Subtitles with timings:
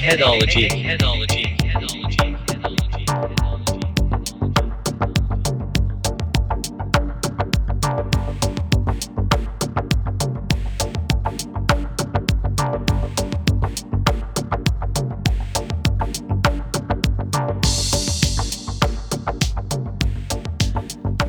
[0.00, 0.66] Eggheadology.
[0.70, 1.44] Eggheadology.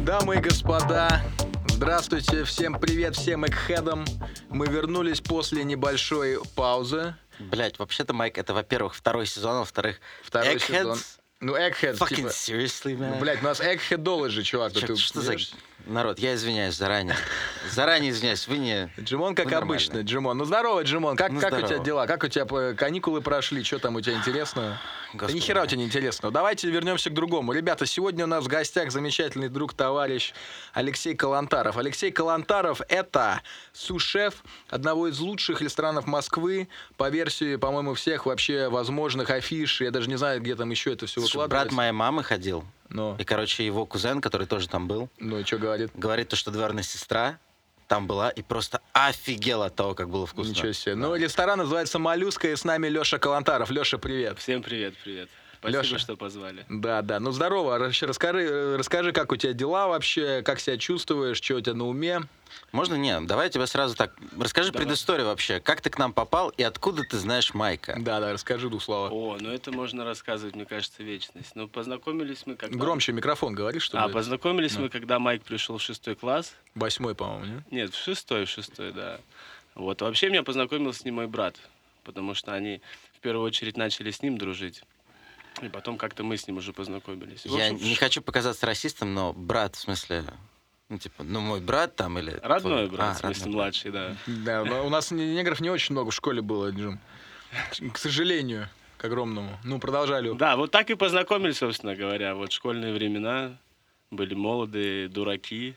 [0.05, 1.21] Дамы и господа,
[1.67, 4.05] здравствуйте, всем привет, всем экхедам.
[4.49, 7.15] Мы вернулись после небольшой паузы.
[7.49, 10.77] Блять, вообще-то, Майк, это, во-первых, второй сезон, а во-вторых, Второй Eggheads?
[10.79, 10.99] сезон.
[11.39, 12.27] Ну, Egghead, Fucking типа...
[12.27, 13.13] seriously, man?
[13.15, 14.73] Ну, блядь, у нас Eggheadology, чувак.
[14.73, 15.35] да Чё- ты что за...
[15.85, 17.15] Народ, я извиняюсь заранее.
[17.69, 18.89] Заранее извиняюсь, вы не...
[18.99, 20.37] Джимон, как обычно, Джимон.
[20.37, 21.15] Ну, здорово, Джимон.
[21.15, 21.85] Как, Ну, как у тебя здорово.
[21.85, 22.07] дела?
[22.07, 23.63] Как у тебя э, каникулы прошли?
[23.63, 24.79] Что там у тебя интересно?
[25.13, 25.35] Да Господи.
[25.35, 26.31] ни хера у тебя не интересно.
[26.31, 27.51] Давайте вернемся к другому.
[27.53, 30.33] Ребята, сегодня у нас в гостях замечательный друг, товарищ
[30.73, 31.77] Алексей Калантаров.
[31.77, 33.41] Алексей Калантаров— это
[33.73, 39.81] су-шеф одного из лучших ресторанов Москвы по версии, по-моему, всех вообще возможных афиш.
[39.81, 41.65] Я даже не знаю, где там еще это все Слушай, выкладывалось.
[41.67, 45.43] брат моей мамы ходил, Ну, и, короче, его кузен, который тоже там был, ну и
[45.43, 45.91] что говорит?
[45.95, 47.39] говорит то, что дверная сестра
[47.87, 50.51] там была и просто офигела от того, как было вкусно.
[50.51, 50.95] Ничего себе.
[50.95, 53.69] Ну, ресторан называется «Моллюска», и с нами Леша Калантаров.
[53.69, 54.39] Леша, привет.
[54.39, 55.29] Всем привет, привет.
[55.61, 55.99] Спасибо, Лёша.
[55.99, 56.65] что позвали.
[56.69, 57.19] Да, да.
[57.19, 57.77] Ну, здорово.
[57.77, 61.75] Рас- Расскажи, э, расскажи, как у тебя дела вообще, как себя чувствуешь, что у тебя
[61.75, 62.21] на уме.
[62.71, 62.95] Можно?
[62.95, 64.13] Не, давай я тебе сразу так...
[64.39, 64.85] Расскажи Давай.
[64.85, 65.59] предысторию вообще.
[65.59, 67.95] Как ты к нам попал и откуда ты знаешь Майка?
[67.99, 69.09] Да, да, расскажи двух слова.
[69.11, 71.51] О, ну это можно рассказывать, мне кажется, вечность.
[71.55, 72.75] Ну, познакомились мы когда...
[72.77, 74.13] Громче микрофон говори, что А, ли?
[74.13, 74.81] познакомились Ну.
[74.83, 76.53] мы, когда Майк пришел в шестой класс.
[76.73, 77.77] Восьмой, по-моему, не?
[77.81, 79.19] Нет, в шестой, в шестой, да.
[79.75, 80.01] Вот.
[80.01, 81.55] Вообще меня познакомил с ним мой брат,
[82.03, 82.81] потому что они
[83.15, 84.83] в первую очередь начали с ним дружить.
[85.61, 87.45] И потом как-то мы с ним уже познакомились.
[87.45, 90.23] Я общем, не хочу показаться расистом, но брат, в смысле...
[90.89, 92.37] Ну, типа, ну, мой брат там или...
[92.43, 94.15] Родной твой- брат, А, в смысле родной младший, да.
[94.27, 96.99] Да, но у нас не- негров не очень много в школе было, Джим.
[97.93, 98.67] К сожалению,
[98.97, 99.57] к огромному.
[99.63, 100.37] Ну, продолжай, Лёх.
[100.37, 102.35] Да, вот так и познакомились, собственно говоря.
[102.35, 103.57] Вот школьные времена,
[104.09, 105.75] были молодые, дураки.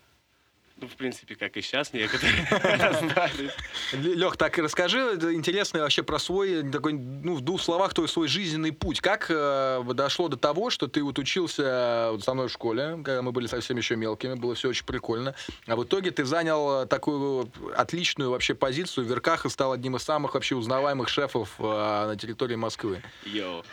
[0.84, 2.46] Ну, в принципе, как и сейчас некоторые.
[3.92, 4.98] Лех, так расскажи
[5.32, 9.00] интересно вообще про свой, такой, ну, в двух словах, твой свой жизненный путь.
[9.00, 13.22] Как э, дошло до того, что ты вот учился вот со мной в школе, когда
[13.22, 15.34] мы были совсем еще мелкими, было все очень прикольно.
[15.66, 19.96] А в итоге ты занял э, такую отличную вообще позицию в Верках и стал одним
[19.96, 23.02] из самых вообще узнаваемых шефов э, на территории Москвы.
[23.24, 23.64] Йоу.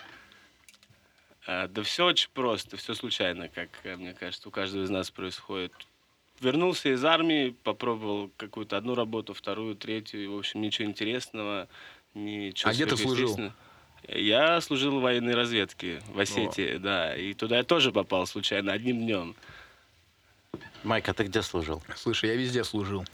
[1.45, 5.11] А, да все очень просто, все случайно, как э, мне кажется, у каждого из нас
[5.11, 5.73] происходит.
[6.41, 11.67] Вернулся из армии, попробовал какую-то одну работу, вторую, третью, и, в общем, ничего интересного,
[12.15, 13.37] ничего А где ты служил?
[14.07, 19.01] Я служил в военной разведке в Осетии, да, и туда я тоже попал случайно, одним
[19.01, 19.35] днем.
[20.83, 21.83] Майк, а ты где служил?
[21.95, 23.05] Слушай, я везде служил.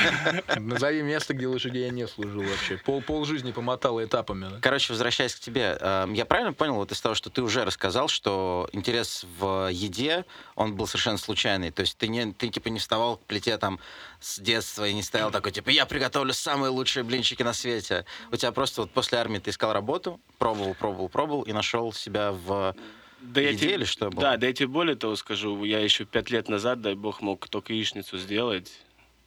[0.56, 2.76] Назови место, где лошадей я не служил вообще.
[2.76, 4.48] Пол, пол жизни помотал этапами.
[4.50, 4.58] да.
[4.60, 8.08] Короче, возвращаясь к тебе, э, я правильно понял вот из того, что ты уже рассказал,
[8.08, 10.26] что интерес в еде,
[10.56, 11.70] он был совершенно случайный.
[11.70, 13.80] То есть ты, не, ты типа не вставал к плите там
[14.20, 18.04] с детства и не стоял такой, типа, я приготовлю самые лучшие блинчики на свете.
[18.30, 22.32] У тебя просто вот после армии ты искал работу, пробовал, пробовал, пробовал и нашел себя
[22.32, 22.74] в
[23.20, 24.20] Да я тебе- что было?
[24.20, 27.48] Да, да я тебе более того скажу, я еще пять лет назад, дай бог, мог
[27.48, 28.72] только яичницу сделать.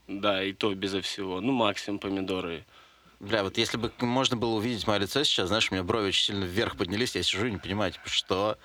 [0.08, 1.40] Да, и то безо всего.
[1.42, 2.66] Ну, максимум помидоры.
[3.20, 6.26] Бля, вот если бы можно было увидеть мое лицо сейчас, знаешь, у меня брови очень
[6.28, 8.58] сильно вверх поднялись, я сижу и не понимаю, типа, что?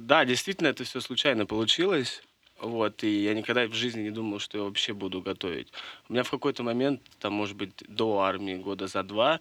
[0.00, 2.22] Да, действительно, это все случайно получилось.
[2.60, 5.72] Вот, и я никогда в жизни не думал, что я вообще буду готовить.
[6.08, 9.40] У меня в какой-то момент, там, может быть, до армии, года за два,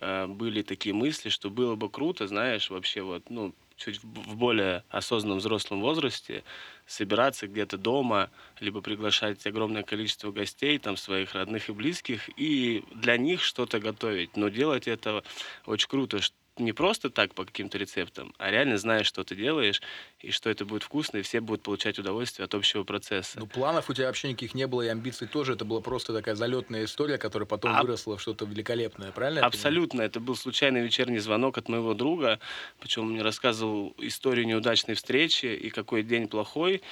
[0.00, 4.84] э, были такие мысли, что было бы круто, знаешь, вообще вот, ну, чуть в более
[4.90, 6.44] осознанном взрослом возрасте
[6.86, 8.30] собираться где-то дома,
[8.60, 14.36] либо приглашать огромное количество гостей, там, своих родных и близких, и для них что-то готовить.
[14.36, 15.22] Но делать это
[15.66, 16.20] очень круто,
[16.60, 19.80] не просто так по каким-то рецептам, а реально знаешь, что ты делаешь,
[20.20, 23.38] и что это будет вкусно, и все будут получать удовольствие от общего процесса.
[23.40, 25.54] Ну, планов у тебя вообще никаких не было, и амбиций тоже.
[25.54, 29.44] Это была просто такая залетная история, которая потом А- выросла в что-то великолепное, правильно?
[29.44, 30.02] Абсолютно.
[30.02, 32.38] Это был случайный вечерний звонок от моего друга.
[32.78, 36.82] Причем он мне рассказывал историю неудачной встречи и какой день плохой.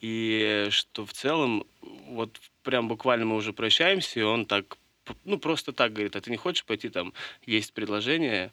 [0.00, 4.76] И что в целом, вот прям буквально мы уже прощаемся, и он так,
[5.24, 7.12] ну просто так говорит, а ты не хочешь пойти там,
[7.46, 8.50] есть предложение,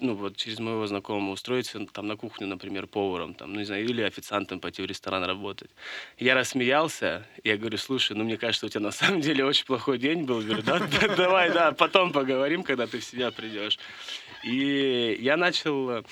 [0.00, 3.84] ну, вот через моего знакомого устроиться там на кухню, например, поваром, там, ну, не знаю,
[3.84, 5.70] или официантом пойти в ресторан работать.
[6.18, 9.98] Я рассмеялся, я говорю, слушай, ну, мне кажется, у тебя на самом деле очень плохой
[9.98, 10.40] день был.
[10.40, 13.78] Говорю, да, да, давай, да, потом поговорим, когда ты в себя придешь.
[14.42, 16.04] И я начал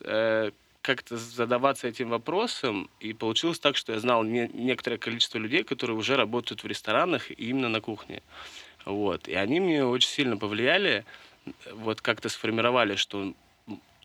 [0.00, 0.50] э,
[0.82, 5.96] как-то задаваться этим вопросом, и получилось так, что я знал не- некоторое количество людей, которые
[5.96, 8.22] уже работают в ресторанах и именно на кухне.
[8.84, 9.28] Вот.
[9.28, 11.04] И они мне очень сильно повлияли,
[11.72, 13.34] вот как-то сформировали, что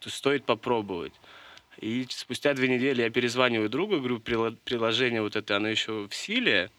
[0.05, 1.13] стоит попробовать.
[1.79, 6.13] И спустя две недели я перезваниваю другу, говорю, «Предло- предложение вот это, оно еще в
[6.13, 6.71] силе.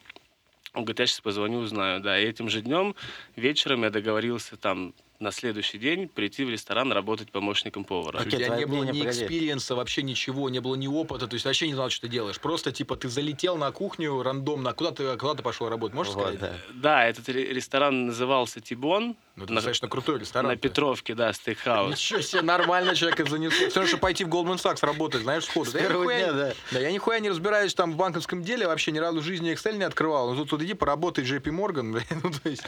[0.74, 2.00] Он говорит, я сейчас позвоню, узнаю.
[2.00, 2.94] Да, и этим же днем
[3.34, 8.20] вечером я договорился там на следующий день прийти в ресторан работать помощником повара.
[8.20, 11.34] Окей, У тебя не было ни experience а, вообще ничего, не было ни опыта, то
[11.34, 12.40] есть вообще не знал, что ты делаешь.
[12.40, 16.14] Просто, типа, ты залетел на кухню рандомно, а куда ты, куда ты пошел работать, можешь
[16.14, 16.40] Вот, сказать?
[16.40, 16.54] да.
[16.74, 19.14] Да, этот ре- ресторан назывался Тибон.
[19.36, 20.50] Ну, это на, достаточно крутой ресторан.
[20.50, 21.90] на Петровке, да, стейкхаус.
[21.92, 23.68] Ничего себе, нормально человека занесло.
[23.68, 25.70] Все равно, что пойти в Goldman Sachs работать, знаешь, сходу.
[25.70, 26.54] Да я первого нихуя дня, не- да.
[26.72, 29.76] Да, я нихуя не разбираюсь там в банковском деле, вообще ни разу в жизни Excel
[29.76, 30.30] не открывал.
[30.32, 32.62] Ну, тут, тут иди поработай JP Morgan, ну, то есть...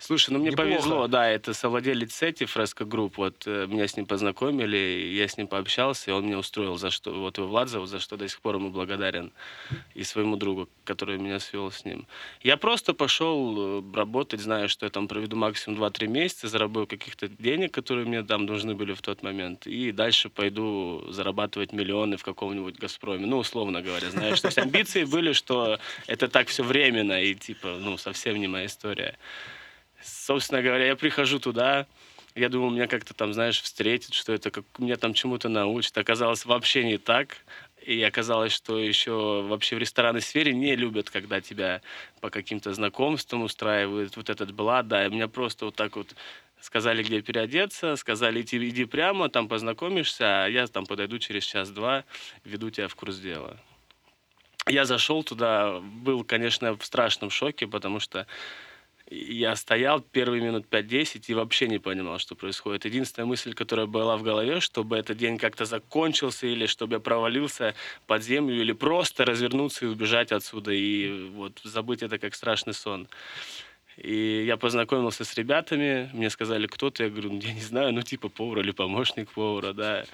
[0.00, 0.70] Слушай, ну мне Неплохо.
[0.70, 5.36] повезло, да, это совладелец сети Fresco Group, вот э, меня с ним познакомили, я с
[5.36, 8.26] ним пообщался, и он меня устроил, за что, вот его Влад зовут, за что до
[8.26, 9.30] сих пор ему благодарен,
[9.94, 12.06] и своему другу, который меня свел с ним.
[12.40, 17.28] Я просто пошел э, работать, зная, что я там проведу максимум 2-3 месяца, заработаю каких-то
[17.28, 22.22] денег, которые мне там нужны были в тот момент, и дальше пойду зарабатывать миллионы в
[22.22, 27.22] каком-нибудь «Газпроме», ну, условно говоря, знаешь, то есть амбиции были, что это так все временно,
[27.22, 29.18] и типа, ну, совсем не моя история.
[30.02, 31.86] Собственно говоря, я прихожу туда,
[32.34, 35.98] я думал, меня как-то там, знаешь, встретят, что это как меня там чему-то научат.
[35.98, 37.38] Оказалось, вообще не так.
[37.84, 41.80] И оказалось, что еще вообще в ресторанной сфере не любят, когда тебя
[42.20, 44.16] по каким-то знакомствам устраивают.
[44.16, 46.14] Вот этот блад, да, и меня просто вот так вот
[46.60, 52.04] сказали, где переодеться, сказали, иди, иди прямо, там познакомишься, а я там подойду через час-два,
[52.44, 53.56] веду тебя в курс дела.
[54.66, 58.26] Я зашел туда, был, конечно, в страшном шоке, потому что
[59.10, 62.84] я стоял первые минут 5-10 и вообще не понимал, что происходит.
[62.84, 67.74] Единственная мысль, которая была в голове, чтобы этот день как-то закончился, или чтобы я провалился
[68.06, 73.08] под землю, или просто развернуться и убежать отсюда, и вот забыть это как страшный сон.
[74.02, 77.92] И я познакомился с ребятами, мне сказали, кто ты, я говорю, ну, я не знаю,
[77.92, 80.04] ну, типа повар или помощник повара, да.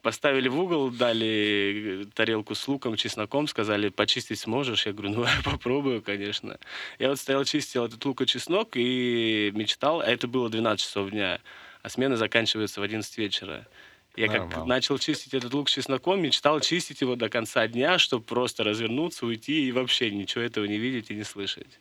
[0.00, 4.86] Поставили в угол, дали тарелку с луком, чесноком, сказали, почистить сможешь?
[4.86, 6.56] Я говорю, ну, я попробую, конечно.
[7.00, 11.10] Я вот стоял, чистил этот лук и чеснок и мечтал, а это было 12 часов
[11.10, 11.40] дня,
[11.82, 13.66] а смена заканчивается в 11 вечера.
[14.14, 14.66] Я как Нормально.
[14.66, 19.26] начал чистить этот лук с чесноком, мечтал чистить его до конца дня, чтобы просто развернуться,
[19.26, 21.80] уйти и вообще ничего этого не видеть и не слышать.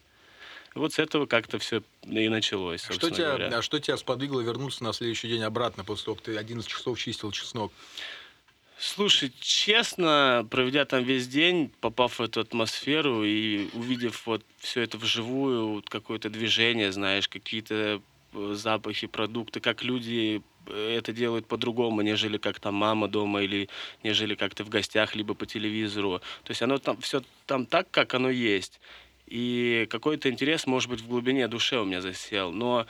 [0.73, 3.57] Вот с этого как-то все и началось, Что тебя, говоря.
[3.57, 6.97] а что тебя сподвигло вернуться на следующий день обратно, после того, как ты 11 часов
[6.97, 7.73] чистил чеснок?
[8.83, 14.97] Слушай, честно, проведя там весь день, попав в эту атмосферу и увидев вот все это
[14.97, 18.01] вживую, вот какое-то движение, знаешь, какие-то
[18.33, 23.69] э, запахи, продукты, как люди э, это делают по-другому, нежели как там мама дома или
[24.03, 26.19] нежели как ты в гостях, либо по телевизору.
[26.43, 28.79] То есть оно там все там так, как оно есть.
[29.31, 32.51] И какой-то интерес, может быть, в глубине души у меня засел.
[32.51, 32.85] Но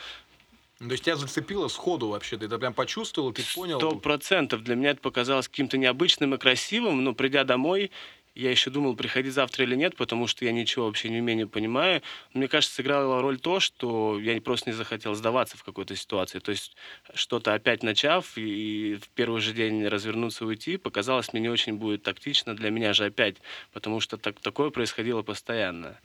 [0.80, 2.36] Ну, То есть тебя зацепило сходу вообще?
[2.36, 3.78] Ты это прям почувствовал, ты понял?
[3.78, 4.64] Сто процентов.
[4.64, 7.92] Для меня это показалось каким-то необычным и красивым, но придя домой,
[8.34, 11.46] я еще думал, приходить завтра или нет, потому что я ничего вообще не умею, не
[11.46, 12.02] понимаю.
[12.34, 16.40] Но мне кажется, сыграла роль то, что я просто не захотел сдаваться в какой-то ситуации.
[16.40, 16.76] То есть
[17.14, 22.02] что-то опять начав и в первый же день развернуться, уйти, показалось мне не очень будет
[22.02, 23.36] тактично для меня же опять,
[23.74, 26.00] потому что так, такое происходило постоянно.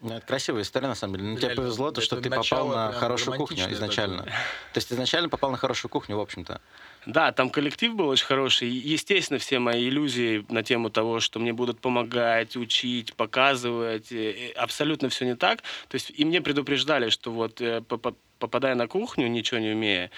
[0.00, 1.28] Ну, это красивая история, на самом деле.
[1.30, 4.18] Ну, тебе повезло, то, что ты попал на хорошую кухню изначально.
[4.18, 4.32] такое.
[4.72, 6.60] То есть изначально попал на хорошую кухню, в общем-то.
[7.06, 8.68] Да, там коллектив был очень хороший.
[8.68, 14.52] Естественно, все мои иллюзии на тему того, что мне будут помогать, учить, показывать, э, э,
[14.52, 15.62] абсолютно все не так.
[15.88, 17.80] То есть и мне предупреждали, что вот э,
[18.38, 20.10] попадая на кухню, ничего не умея,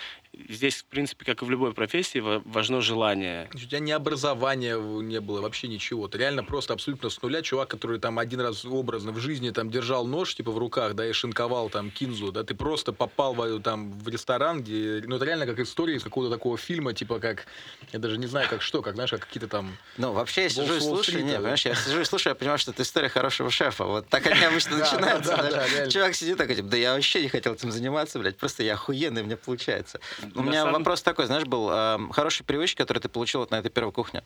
[0.49, 3.49] здесь, в принципе, как и в любой профессии, ва- важно желание.
[3.53, 6.07] У тебя ни образования не было, вообще ничего.
[6.09, 9.71] Ты реально просто абсолютно с нуля чувак, который там один раз образно в жизни там
[9.71, 13.61] держал нож типа в руках, да, и шинковал там кинзу, да, ты просто попал в,
[13.61, 17.47] там в ресторан, где, ну это реально как история из какого-то такого фильма, типа как,
[17.93, 20.77] я даже не знаю как что, как знаешь, как какие-то там Ну, вообще, я сижу
[20.77, 23.85] и слушаю, не, понимаешь, я сижу и слушаю, я понимаю, что это история хорошего шефа.
[23.85, 25.89] Вот так они обычно начинаются.
[25.91, 29.23] Чувак сидит такой, типа, да я вообще не хотел этим заниматься, блядь, просто я охуенный,
[29.23, 30.01] у меня получается.
[30.35, 33.51] У На меня самом- вопрос такой, знаешь, был, эм, хорошие привычки, которые ты получил вот
[33.51, 34.23] на этой первой кухне.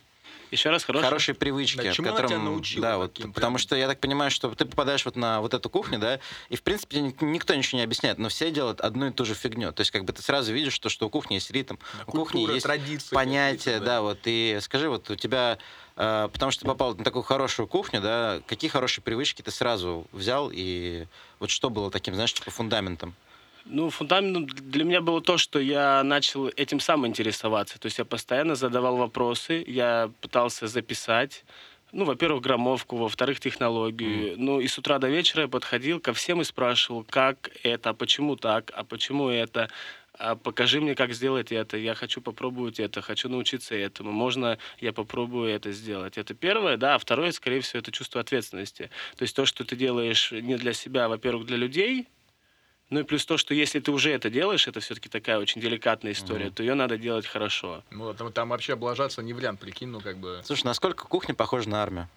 [0.50, 1.04] Еще раз хороший.
[1.04, 3.58] Хорошие привычки, Да, чему она которым- тебя научила да, вот, таким потому прям?
[3.62, 6.62] что я так понимаю, что ты попадаешь вот на вот эту кухню, да, и в
[6.62, 9.72] принципе ни- никто ничего не объясняет, но все делают одну и ту же фигню.
[9.72, 11.76] То есть как бы ты сразу видишь, что, что у кухни есть ритм,
[12.06, 14.18] у кухни есть традиции понятия, какие-то, да, вот.
[14.26, 15.58] И скажи, вот у тебя,
[15.96, 20.06] э, потому что ты попал на такую хорошую кухню, да, какие хорошие привычки ты сразу
[20.12, 21.06] взял и
[21.40, 23.14] вот что было таким, знаешь, типа фундаментом?
[23.66, 27.78] Ну, фундаментом для меня было то, что я начал этим сам интересоваться.
[27.78, 31.44] То есть я постоянно задавал вопросы, я пытался записать.
[31.92, 34.34] Ну, во-первых, граммовку, во-вторых, технологию.
[34.36, 37.94] Ну, и с утра до вечера я подходил ко всем и спрашивал, как это, а
[37.94, 39.70] почему так, а почему это.
[40.18, 44.92] а покажи мне, как сделать это, я хочу попробовать это, хочу научиться этому, можно я
[44.92, 46.18] попробую это сделать.
[46.18, 48.90] Это первое, да, а второе, скорее всего, это чувство ответственности.
[49.16, 52.06] То есть то, что ты делаешь не для себя, а, во-первых, для людей,
[52.90, 56.12] ну и плюс то, что если ты уже это делаешь, это все-таки такая очень деликатная
[56.12, 57.82] история, то ее надо делать хорошо.
[57.90, 60.40] Ну, там, там вообще облажаться не вариант, прикинь, ну как бы...
[60.44, 62.08] Слушай, насколько кухня похожа на армию?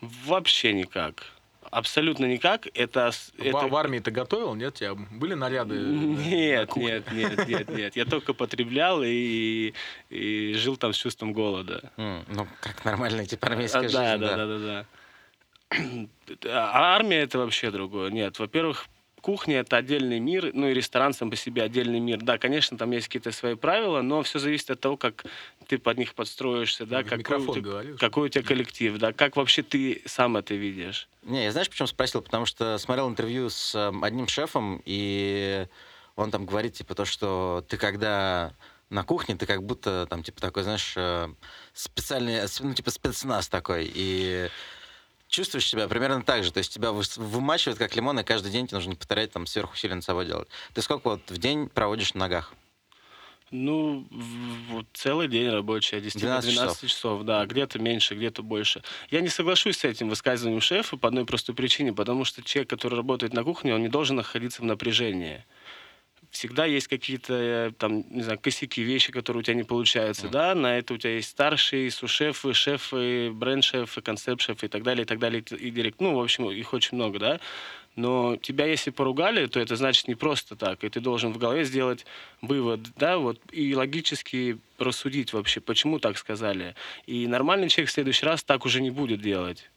[0.00, 1.24] Вообще никак.
[1.70, 2.66] Абсолютно никак.
[2.74, 3.68] Это, В- это...
[3.68, 4.74] В армии ты готовил, нет?
[4.74, 5.74] У тебя были наряды?
[5.78, 6.92] на Нет, кухне?
[6.92, 7.96] нет, нет, нет, нет.
[7.96, 9.72] Я только потреблял и,
[10.10, 11.92] и жил там с чувством голода.
[11.96, 14.86] М, ну, как нормальная типа А, армейская жизнь, да, да, да, да, да.
[16.50, 18.10] А армия это вообще другое.
[18.10, 18.86] Нет, во-первых,
[19.22, 22.20] кухня это отдельный мир, ну и ресторан сам по себе отдельный мир.
[22.20, 25.24] Да, конечно, там есть какие-то свои правила, но все зависит от того, как
[25.66, 29.36] ты под них подстроишься, да, В какой у, тебя, какой у тебя коллектив, да, как
[29.36, 31.08] вообще ты сам это видишь.
[31.22, 32.20] Не, я знаешь, почему спросил?
[32.20, 35.66] Потому что смотрел интервью с эм, одним шефом, и
[36.16, 38.52] он там говорит, типа, то, что ты когда
[38.90, 41.28] на кухне, ты как будто там, типа, такой, знаешь, э,
[41.72, 44.48] специальный, ну, типа, спецназ такой, и
[45.32, 48.76] чувствуешь себя примерно так же, то есть тебя вымачивают как лимон, и каждый день тебе
[48.76, 50.48] нужно повторять, там, сверхусилие над собой делать.
[50.74, 52.54] Ты сколько вот в день проводишь на ногах?
[53.50, 54.06] Ну,
[54.70, 57.22] вот целый день рабочий, от 10 до 12 12 часов.
[57.24, 58.82] да, где-то меньше, где-то больше.
[59.10, 62.94] Я не соглашусь с этим высказыванием шефа по одной простой причине, потому что человек, который
[62.94, 65.44] работает на кухне, он не должен находиться в напряжении.
[66.32, 70.54] Всегда есть какие-то, э, там, не знаю, косяки, вещи, которые у тебя не получаются, да,
[70.54, 75.18] на это у тебя есть старшие, сушефы, шефы, бренд-шефы, концепт-шефы и так далее, и так
[75.18, 77.40] далее, и директ, ну, в общем, их очень много, да,
[77.96, 80.82] но тебя, если поругали, то это значит не просто так.
[80.82, 82.06] И ты должен в голове сделать
[82.40, 86.74] вывод, да, вот, и логически рассудить вообще, почему так сказали.
[87.06, 89.70] И нормальный человек в следующий раз так уже не будет делать.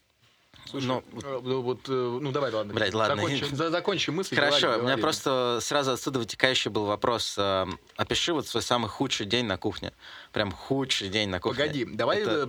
[0.70, 2.74] Слушай, Ну, э, ну, вот, э, ну давай, ладно.
[2.74, 3.16] Блядь, ладно.
[3.22, 4.34] Закончи, за- закончи мысль.
[4.34, 5.02] Хорошо, говори, у меня говори.
[5.02, 7.34] просто сразу отсюда вытекающий был вопрос.
[7.38, 9.92] э, Опиши вот свой самый худший день на кухне.
[10.32, 11.58] Прям худший день на кухне.
[11.64, 12.48] Погоди, давай, Это-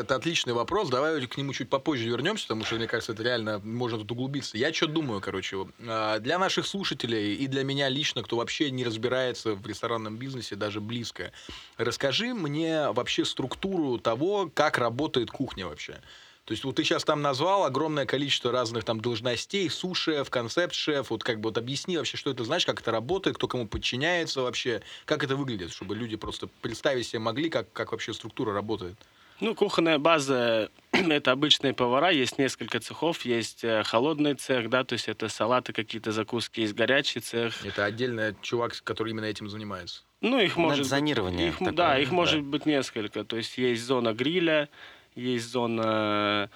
[0.00, 0.14] это...
[0.14, 3.98] отличный вопрос, давай к нему чуть попозже вернемся, потому что, мне кажется, это реально можно
[3.98, 4.56] тут углубиться.
[4.56, 9.54] Я что думаю, короче, для наших слушателей и для меня лично, кто вообще не разбирается
[9.54, 11.32] в ресторанном бизнесе, даже близко,
[11.76, 16.00] расскажи мне вообще структуру того, как работает кухня вообще.
[16.46, 21.24] То есть вот ты сейчас там назвал огромное количество разных там должностей, су-шеф, концепт-шеф, вот
[21.24, 24.80] как бы вот объясни вообще, что это значит, как это работает, кто кому подчиняется вообще,
[25.06, 28.96] как это выглядит, чтобы люди просто представить себе могли, как, как вообще структура работает.
[29.40, 34.92] Ну, кухонная база— это обычные повара, есть несколько цехов, есть э, холодный цех, да, то
[34.92, 37.66] есть это салаты, какие-то закуски, есть горячий цех.
[37.66, 40.02] Это отдельный чувак, который именно этим занимается.
[40.20, 40.86] Ну, их может...
[40.86, 42.14] зонирование их, такое, да, их да.
[42.14, 43.24] может быть несколько.
[43.24, 44.70] То есть есть зона гриля,
[45.16, 46.50] есть зона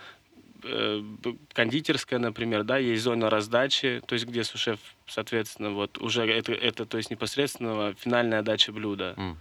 [0.62, 1.02] э,
[1.52, 6.86] кондитерская, например, да, есть зона раздачи, то есть где сушеф, соответственно, вот уже это, это
[6.86, 9.14] то есть непосредственно финальная дача блюда.
[9.16, 9.38] М.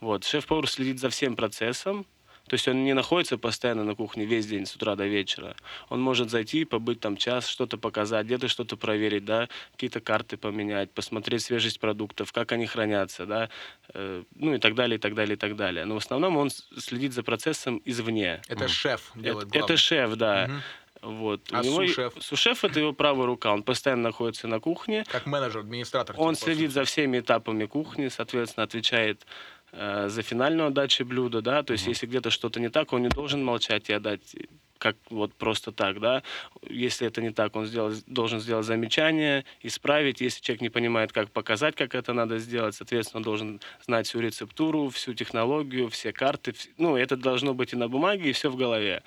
[0.00, 2.06] Вот, шеф-повар следит за всем процессом,
[2.46, 5.56] то есть он не находится постоянно на кухне весь день с утра до вечера.
[5.88, 10.90] Он может зайти, побыть там час, что-то показать, где-то что-то проверить, да, какие-то карты поменять,
[10.92, 13.48] посмотреть свежесть продуктов, как они хранятся, да,
[13.94, 15.84] э, ну и так далее, и так далее, и так далее.
[15.84, 18.42] Но в основном он следит за процессом извне.
[18.48, 20.46] Это шеф делает Это, это шеф, да.
[20.48, 20.62] Мгм.
[21.02, 21.40] Вот.
[21.50, 22.14] А У него сушеф?
[22.20, 23.52] Сушеф это его правая рука.
[23.52, 25.04] Он постоянно находится на кухне.
[25.10, 26.14] Как менеджер, администратор.
[26.16, 29.26] Он типа, следит за всеми этапами кухни, соответственно, отвечает
[29.72, 33.08] э, за финальную отдачу блюда, да, то есть если где-то что-то не так, он не
[33.08, 34.36] должен молчать и отдать
[34.82, 36.24] как вот просто так, да.
[36.68, 40.20] Если это не так, он сделал, должен сделать замечание, исправить.
[40.20, 44.18] Если человек не понимает, как показать, как это надо сделать, соответственно, он должен знать всю
[44.18, 46.54] рецептуру, всю технологию, все карты.
[46.78, 49.04] Ну, это должно быть и на бумаге, и все в голове.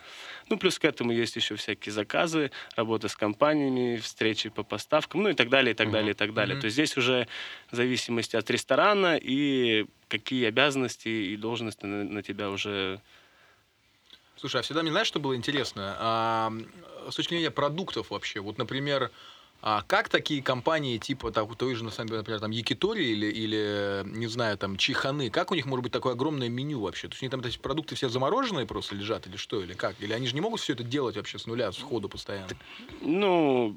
[0.50, 5.30] Ну, плюс к этому есть еще всякие заказы, работа с компаниями, встречи по поставкам, ну
[5.30, 6.56] и так далее, и так далее, и так далее.
[6.56, 6.62] Мгм.
[6.62, 7.28] То есть здесь уже
[7.70, 13.02] в зависимости от ресторана и какие обязанности и должности на, на тебя уже...
[14.38, 15.96] Слушай, а всегда мне знаешь, что было интересно?
[15.98, 16.54] А,
[17.10, 19.12] с точки зрения продуктов вообще, вот, например,
[19.62, 23.26] а как такие компании типа так, той же, на самом деле, например, там Якитори или,
[23.26, 27.08] или, не знаю, там Чиханы, как у них может быть такое огромное меню вообще?
[27.08, 29.96] То есть у них там эти продукты все замороженные просто лежат или что, или как?
[30.02, 32.50] Или они же не могут все это делать вообще с нуля, с ходу постоянно?
[33.02, 33.76] Ну,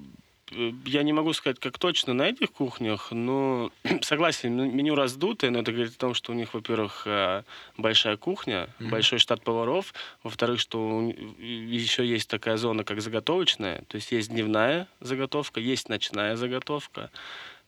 [0.51, 3.71] я не могу сказать, как точно на этих кухнях, но
[4.03, 7.43] согласен, меню раздутое, но это говорит о том, что у них, во-первых, э,
[7.77, 8.91] большая кухня, Мгм.
[8.91, 11.03] большой штат поваров, во-вторых, что
[11.39, 17.11] еще есть такая зона, как заготовочная, то есть есть дневная заготовка, есть ночная заготовка.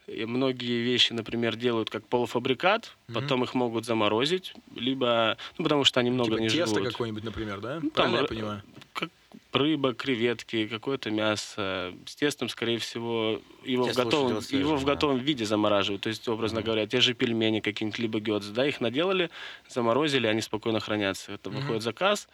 [0.06, 3.14] И многие вещи, например, делают как полуфабрикат, Мгм.
[3.20, 6.92] потом их могут заморозить, либо, ну, потому что они много типа не тесто живут.
[6.92, 7.78] какое-нибудь, например, да?
[7.82, 8.62] Ну, Правильно там, я э, понимаю?
[8.92, 9.10] как-
[9.57, 11.92] рыба, креветки, какое-то мясо.
[12.07, 14.95] С тестом, скорее всего, его, в Тесто лучше готовом, делать свежим, его в да.
[14.95, 16.02] готовом виде замораживают.
[16.02, 19.30] То есть, образно говоря, те же пельмени какие-нибудь, либо гёдз, да, их наделали,
[19.69, 21.33] заморозили, они спокойно хранятся.
[21.33, 21.61] Это Мгм.
[21.61, 22.28] выходит заказ,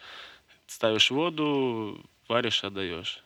[0.67, 3.23] ставишь воду, варишь, отдаешь.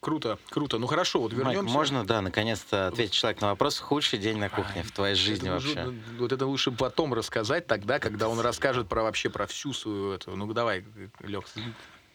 [0.00, 0.78] Круто, круто.
[0.78, 1.74] Ну хорошо, вот Майк, вернемся.
[1.74, 5.56] можно, да, наконец-то ответить человек на вопрос, худший день на кухне в твоей жизни Это
[5.56, 5.94] уже- вообще?
[6.18, 10.36] вот это лучше потом рассказать тогда, когда он расскажет про вообще про всю свою эту.
[10.36, 10.84] Ну давай,
[11.24, 11.46] Лех.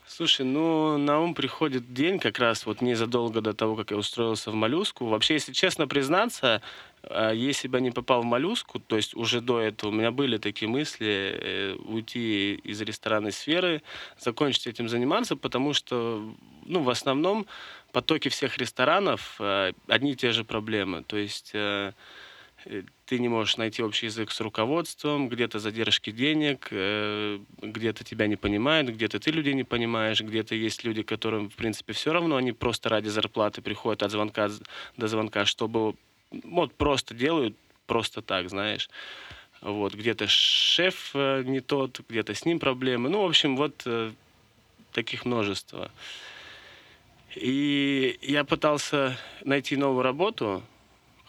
[0.05, 4.51] Слушай, ну, на ум приходит день как раз вот незадолго до того, как я устроился
[4.51, 5.05] в моллюску.
[5.05, 6.61] Вообще, если честно признаться,
[7.03, 10.11] а, если бы я не попал в моллюску, то есть уже до этого у меня
[10.11, 13.81] были такие мысли э, уйти из ресторанной сферы,
[14.19, 16.21] закончить этим заниматься, потому что,
[16.65, 17.47] ну, в основном
[17.93, 21.03] потоки всех ресторанов э, одни и те же проблемы.
[21.03, 21.93] То есть э, э,
[23.05, 28.35] ты не можешь найти общий язык с руководством, где-то задержки денег, э, где-то тебя не
[28.35, 32.51] понимают, где-то ты людей не понимаешь, где-то есть люди, которым, в принципе, все равно, они
[32.51, 34.49] просто ради зарплаты приходят от звонка
[34.97, 35.95] до звонка, чтобы
[36.31, 37.55] вот просто делают
[37.85, 38.89] просто так, знаешь.
[39.61, 43.09] Вот, где-то шеф э, не тот, где-то с ним проблемы.
[43.09, 44.11] Ну, в общем, вот э,
[44.91, 45.91] таких множество.
[47.35, 50.63] И я пытался найти новую работу,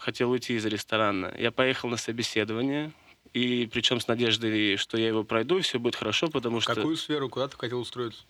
[0.05, 1.33] хотел уйти из ресторана.
[1.37, 2.91] Я поехал на собеседование,
[3.33, 6.75] и причем с надеждой, что я его пройду, и все будет хорошо, потому В что...
[6.75, 8.21] какую сферу, куда ты хотел устроиться?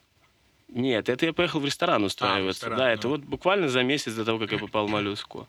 [0.69, 2.67] Нет, это я поехал в ресторан устраиваться.
[2.67, 2.91] ресторан, да, ну.
[2.91, 5.47] это вот буквально за месяц до того, как я попал в моллюску.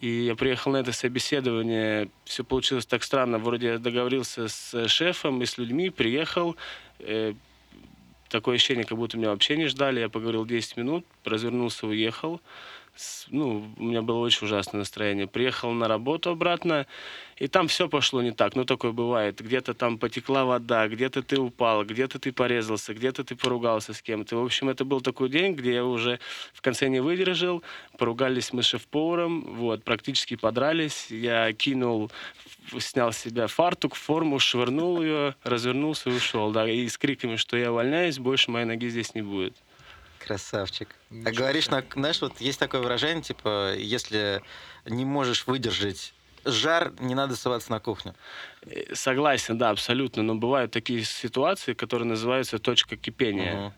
[0.00, 3.38] И я приехал на это собеседование, все получилось так странно.
[3.38, 6.56] Вроде я договорился с шефом и с людьми, приехал.
[6.98, 7.34] э,
[8.28, 10.00] такое ощущение, как будто меня вообще не ждали.
[10.00, 12.40] Я поговорил 10 минут, развернулся, уехал.
[13.30, 15.26] Ну, у меня было очень ужасное настроение.
[15.26, 16.86] Приехал на работу обратно,
[17.36, 18.54] и там все пошло не так.
[18.56, 19.40] Ну, такое бывает.
[19.40, 24.36] Где-то там потекла вода, где-то ты упал, где-то ты порезался, где-то ты поругался с кем-то.
[24.36, 26.18] В общем, это был такой день, где я уже
[26.52, 27.62] в конце не выдержал.
[27.96, 31.10] Поругались мы с шеф-поваром, вот, практически подрались.
[31.10, 32.10] Я кинул,
[32.78, 36.50] снял с себя фартук, форму, швырнул ее, развернулся и ушел.
[36.52, 39.56] Да, и с криками, что я увольняюсь, больше моей ноги здесь не будет.
[40.24, 40.88] Красавчик.
[41.10, 41.76] А Ничего говоришь, себе.
[41.76, 44.42] на- знаешь, вот есть такое выражение, типа, если
[44.86, 48.14] не можешь выдержать жар, не надо соваться на кухню.
[48.62, 50.22] Э, Согласен, да, абсолютно.
[50.22, 53.56] Но бывают такие ситуации, которые называются точка кипения.
[53.56, 53.74] Мгм.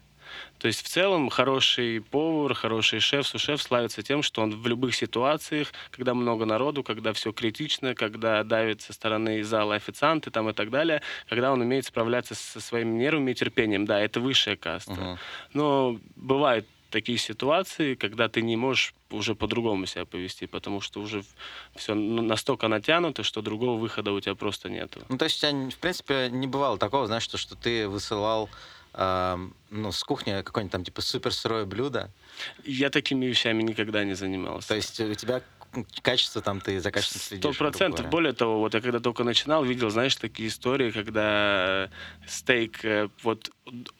[0.58, 4.94] То есть в целом хороший повар, хороший шеф, сушеф славится тем, что он в любых
[4.94, 10.52] ситуациях, когда много народу, когда все критично, когда давит со стороны зала официанты там и
[10.52, 13.86] так далее, когда он умеет справляться со своими нервами и терпением.
[13.86, 14.92] Да, это высшая каста.
[14.92, 15.18] Мгм.
[15.52, 21.24] Но бывают такие ситуации, когда ты не можешь уже по-другому себя повести, потому что уже
[21.74, 25.00] все настолько натянуто, что другого выхода у тебя просто нету.
[25.08, 28.48] Ну, то есть у тебя, в принципе, не бывало такого, знаешь, что, что ты высылал
[28.94, 32.10] ам, ну, с кухни какое-нибудь там, типа, супер сырое блюдо.
[32.64, 34.68] Я такими вещами никогда не занимался.
[34.68, 35.42] То есть у тебя
[36.02, 37.54] качество там, ты за качеством следишь.
[37.54, 38.08] Сто процентов.
[38.10, 41.88] Более того, вот я когда только начинал, видел, знаешь, такие истории, когда
[42.26, 43.50] стейк, э, вот,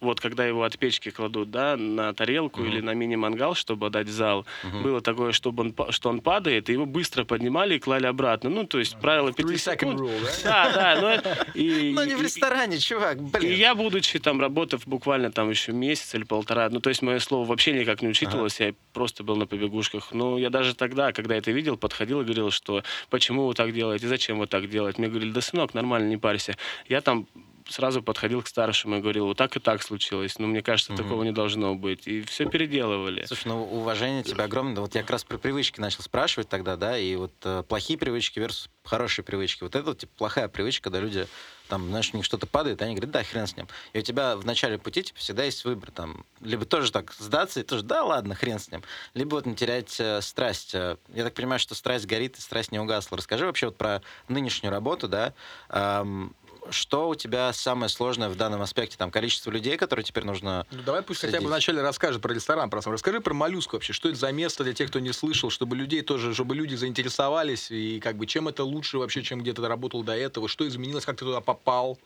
[0.01, 2.69] вот когда его от печки кладут, да, на тарелку Мгм.
[2.71, 4.83] или на мини-мангал, чтобы отдать в зал, Мгм.
[4.83, 8.51] было такое, чтобы он, что он падает, и его быстро поднимали и клали обратно.
[8.51, 10.01] Ну, то есть правило 5 Three second секунд.
[10.01, 10.71] rule, да?
[10.73, 13.55] Да, да, но и, Ну, не в и- ресторане, чувак, и блин.
[13.55, 17.47] я, будучи там, работав буквально там еще месяц или полтора, ну, то есть мое слово
[17.47, 20.13] вообще никак не учитывалось, я просто был на побегушках.
[20.13, 24.09] Но я даже тогда, когда это видел, подходил и говорил, что почему вы так делаете,
[24.09, 25.01] зачем вы так делаете.
[25.01, 26.57] Мне говорили, да, сынок, нормально, не парься.
[26.89, 27.27] Я там
[27.69, 30.39] сразу подходил к старшему и говорил, вот так и так случилось.
[30.39, 31.03] Но мне кажется, Мгм.
[31.03, 32.07] такого не должно быть.
[32.09, 33.25] И все переделывали.
[33.25, 34.81] Слушай, ну уважение тебе огромное.
[34.83, 38.41] Вот я как раз про привычки начал спрашивать тогда, да, и вот э, плохие привычки
[38.41, 39.63] versus хорошие привычки.
[39.63, 41.27] Вот это вот типа, плохая привычка, когда люди
[41.73, 43.67] там, знаешь, у них что-то падает, они говорят, да, хрен с ним.
[43.95, 45.91] И у тебя в начале пути типа, всегда есть выбор.
[45.91, 48.83] Там, либо тоже так сдаться, и тоже, да, ладно, хрен с ним.
[49.15, 50.75] Либо вот не терять э, страсть.
[50.75, 53.17] Э, Я так понимаю, что страсть горит, и страсть не угасла.
[53.17, 55.33] Расскажи вообще вот про нынешнюю работу, да,
[55.71, 56.35] Ам,
[56.71, 58.97] что у тебя самое сложное в данном аспекте?
[58.97, 62.71] Там количество людей, которые теперь нужно Ну, давай пусть хотя бы вначале расскажет про ресторан.
[62.71, 62.91] Просто.
[62.91, 63.93] Расскажи про моллюску вообще.
[63.93, 67.71] Что это за место для тех, кто не слышал, чтобы людей тоже, чтобы люди заинтересовались
[67.71, 71.17] и как бы чем это лучше вообще, чем где-то работал до этого, что изменилось, как
[71.17, 71.99] ты туда попал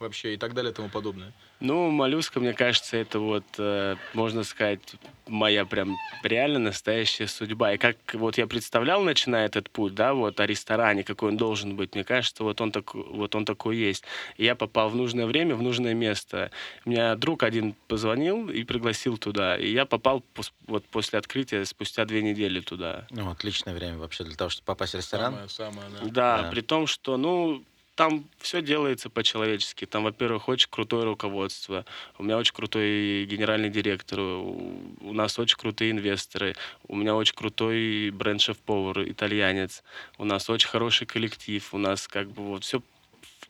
[0.00, 1.32] вообще и так далее и тому подобное.
[1.60, 4.80] Ну, моллюска, мне кажется, это вот, э, можно сказать,
[5.26, 7.74] моя прям реально настоящая судьба.
[7.74, 11.74] И как вот я представлял, начиная этот путь, да, вот о ресторане, какой он должен
[11.74, 14.04] быть, мне кажется, вот он, так, вот он такой есть.
[14.36, 16.50] И я попал в нужное время, в нужное место.
[16.84, 19.56] У меня друг один позвонил и пригласил туда.
[19.56, 23.06] И я попал пос- вот после открытия спустя две недели туда.
[23.10, 25.32] Ну, отличное время вообще для того, чтобы попасть в ресторан.
[25.48, 26.08] Самое, самое, да.
[26.08, 26.50] Да, Да.
[26.50, 27.64] при том, что, ну,
[27.98, 29.84] там все делается по-человечески.
[29.84, 31.84] Там, во-первых, очень крутое руководство.
[32.16, 34.20] У меня очень крутой генеральный директор.
[34.20, 36.54] У нас очень крутые инвесторы.
[36.86, 39.82] У меня очень крутой бренд-шеф-повар, итальянец.
[40.16, 41.74] У нас очень хороший коллектив.
[41.74, 42.80] У нас как бы вот все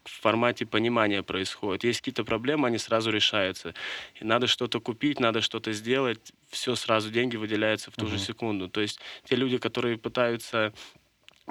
[0.04, 1.84] в формате понимания происходит.
[1.84, 3.74] Есть какие-то проблемы, они сразу решаются.
[4.18, 8.24] И надо что-то купить, надо что-то сделать, все сразу деньги выделяются в ту же Мгм.
[8.24, 8.68] секунду.
[8.68, 10.72] То есть те люди, которые пытаются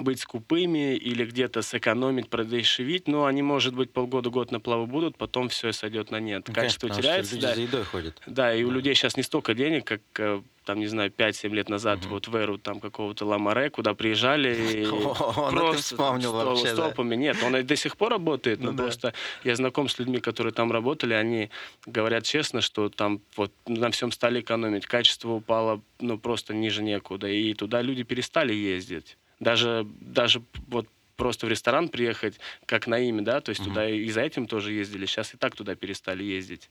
[0.02, 5.48] быть скупыми или где-то сэкономить, продешевить, ну, они, может быть, полгода-год на плаву будут, потом
[5.48, 6.44] все сойдет на нет.
[6.48, 7.54] Ну, конечно, Качество что теряется, люди да.
[7.54, 8.22] за едой ходят.
[8.26, 8.74] Да, и у Да.
[8.74, 12.08] людей сейчас не столько денег, как, э, там, не знаю, 5-7 лет назад, Мгм.
[12.10, 14.48] вот в эру там какого-то Ламаре, куда приезжали
[14.82, 16.82] и О, ты вспомнил вообще, с да.
[16.84, 17.16] толпами.
[17.16, 18.84] Нет, он и до сих пор работает, но Ну да.
[18.84, 21.50] просто я знаком с людьми, которые там работали, они
[21.86, 27.28] говорят честно, что там вот на всем стали экономить, качество упало, ну, просто ниже некуда,
[27.28, 29.16] и туда люди перестали ездить.
[29.40, 33.70] Даже, даже вот просто в ресторан приехать, как на имя, да, то есть Мгм.
[33.70, 36.70] туда и за этим тоже ездили, сейчас и так туда перестали ездить.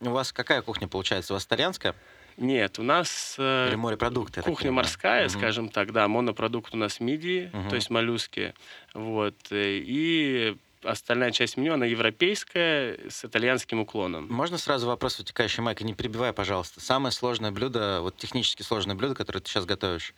[0.00, 1.32] У вас какая кухня получается?
[1.32, 1.94] У вас итальянская
[2.36, 4.40] Нет, у нас э, или морепродукты?
[4.42, 5.30] кухня морская, Мгм.
[5.30, 7.68] скажем так, да, монопродукт у нас мидии, Мгм.
[7.70, 8.54] то есть моллюски,
[8.94, 14.26] вот, э, и остальная часть меню, она европейская, с итальянским уклоном.
[14.32, 16.80] Можно сразу вопрос вытекающий, Майк, не перебивай, пожалуйста.
[16.80, 20.14] Самое сложное блюдо, вот технически сложное блюдо, которое ты сейчас готовишь?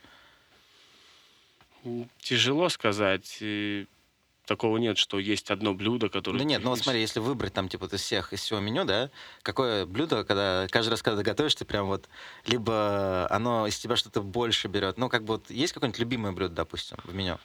[2.20, 3.86] Тяжело сказать, и
[4.46, 6.38] такого нет, что есть одно блюдо, которое...
[6.38, 9.10] Ну нет, ну вот смотри, если выбрать там типа из всех, из всего меню, да,
[9.42, 12.08] какое блюдо, когда каждый раз, когда ты готовишь, ты прям вот,
[12.46, 16.54] либо оно из тебя что-то больше берет, ну как бы вот есть какое-нибудь любимое блюдо,
[16.54, 17.38] допустим, в меню?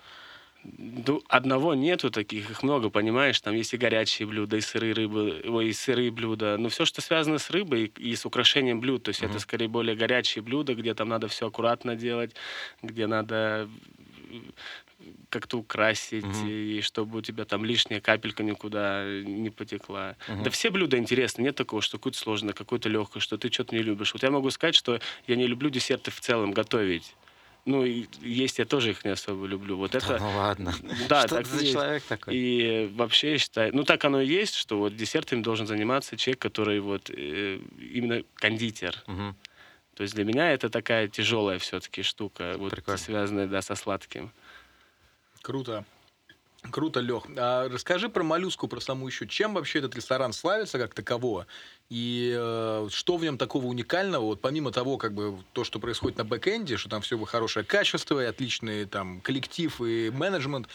[0.64, 5.42] Ну, одного нету таких, их много, понимаешь, там есть и горячие блюда, и сырые рыбы,
[5.46, 9.10] ой, и сырые блюда, но все, что связано с рыбой и с украшением блюд, то
[9.10, 9.30] есть Мгм.
[9.32, 12.36] это скорее более горячие блюда, где там надо все аккуратно делать,
[12.82, 13.70] где надо
[15.30, 16.48] как-то украсить, Мгм.
[16.48, 20.16] и чтобы у тебя там лишняя капелька никуда не потекла.
[20.28, 20.44] Мгм.
[20.44, 23.82] Да все блюда интересны, нет такого, что какое-то сложное, какое-то легкое, что ты что-то не
[23.84, 24.14] любишь.
[24.14, 27.16] Вот я могу сказать, что я не люблю десерты в целом готовить.
[27.66, 29.76] Ну, и есть я тоже их не особо люблю.
[29.78, 30.18] Вот Да это...
[30.20, 30.74] ну ладно.
[31.10, 31.74] Да, Что так ты за есть.
[31.74, 32.34] человек такой?
[32.36, 36.40] И вообще я считаю, ну так оно и есть, что вот десертами должен заниматься человек,
[36.40, 39.04] который вот э, именно кондитер.
[39.06, 39.36] Мгм.
[39.98, 43.00] То есть для меня это такая тяжелая все-таки штука, вот Прикольно.
[43.00, 44.32] связанная да, со сладким.
[45.42, 45.86] Круто.
[46.70, 47.24] Круто, Лех.
[47.36, 49.26] А расскажи про моллюску, про саму еще.
[49.26, 51.48] Чем вообще этот ресторан славится как такового?
[51.90, 54.24] И э, что в нем такого уникального?
[54.24, 58.22] Вот помимо того, как бы то, что происходит на бэкэнде, что там все хорошее качество
[58.22, 60.68] и отличный там коллектив и менеджмент.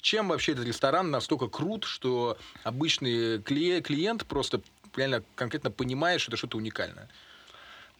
[0.00, 4.62] Чем вообще этот ресторан настолько крут, что обычный клие- клиент просто
[4.96, 7.08] реально конкретно понимает, что это что-то уникальное?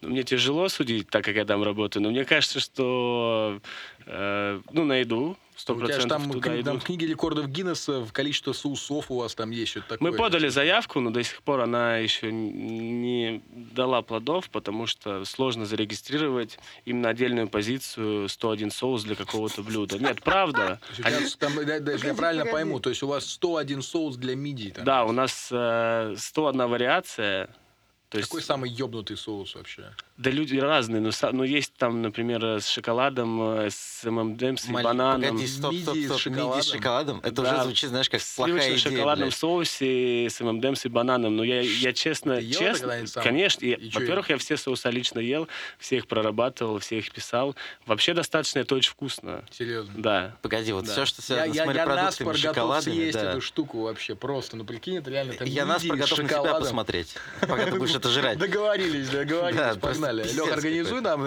[0.05, 3.59] Ну, Мне тяжело судить, так как я там работаю, но мне кажется, что
[4.05, 8.53] э, ну, найду, сто У тебя же там, туда там книги рекордов Гиннесса, в количество
[8.53, 10.11] соусов у вас там есть что-то такое.
[10.11, 15.65] Мы подали заявку, но до сих пор она еще не дала плодов, потому что сложно
[15.65, 19.97] зарегистрировать именно отдельную позицию 101 соус для какого-то блюда.
[19.97, 20.79] Нет, правда.
[21.39, 24.73] Там, я правильно пойму, то есть у вас 101 соус для мидии.
[24.77, 27.49] Да, у нас э, 101 вариация.
[28.09, 29.91] То есть, Какой самый ёбнутый соус вообще?
[30.17, 34.67] Да люди разные, но, но есть там, например, э, с шоколадом, э, с ММДМ, с
[34.69, 35.21] Маль- бананом.
[35.31, 36.25] Погоди, стоп, стоп, Мидии с стоп.
[36.33, 37.19] Мидии с шоколадом?
[37.21, 37.63] Это уже Да.
[37.63, 39.37] звучит, знаешь, как плохая идея, сливочно-шоколадном блядь.
[39.37, 41.35] соусе с ММДМС и бананом.
[41.35, 45.47] Но я, я честно, Ты честно, конечно, я- И во-первых, я все соуса лично ел,
[45.79, 47.55] все их прорабатывал, все их писал.
[47.85, 49.43] Вообще достаточно, это очень вкусно.
[49.51, 49.93] Серьезно.
[49.97, 50.35] Да.
[50.41, 50.91] Погоди, вот Да.
[50.93, 53.31] все, что Я, связано с я, я морепродуктами, наспор готов шоколадами, съесть да.
[53.31, 54.55] эту штуку вообще просто.
[54.55, 56.61] Ну, прикинь, это реально там Я мидии наспор с готов на шоколадом.
[56.61, 58.37] посмотреть, пока ты будешь это жрать.
[58.37, 59.75] Договорились, договорились,
[60.05, 60.23] погнали.
[60.23, 61.25] пиздец Лех, организуй нам.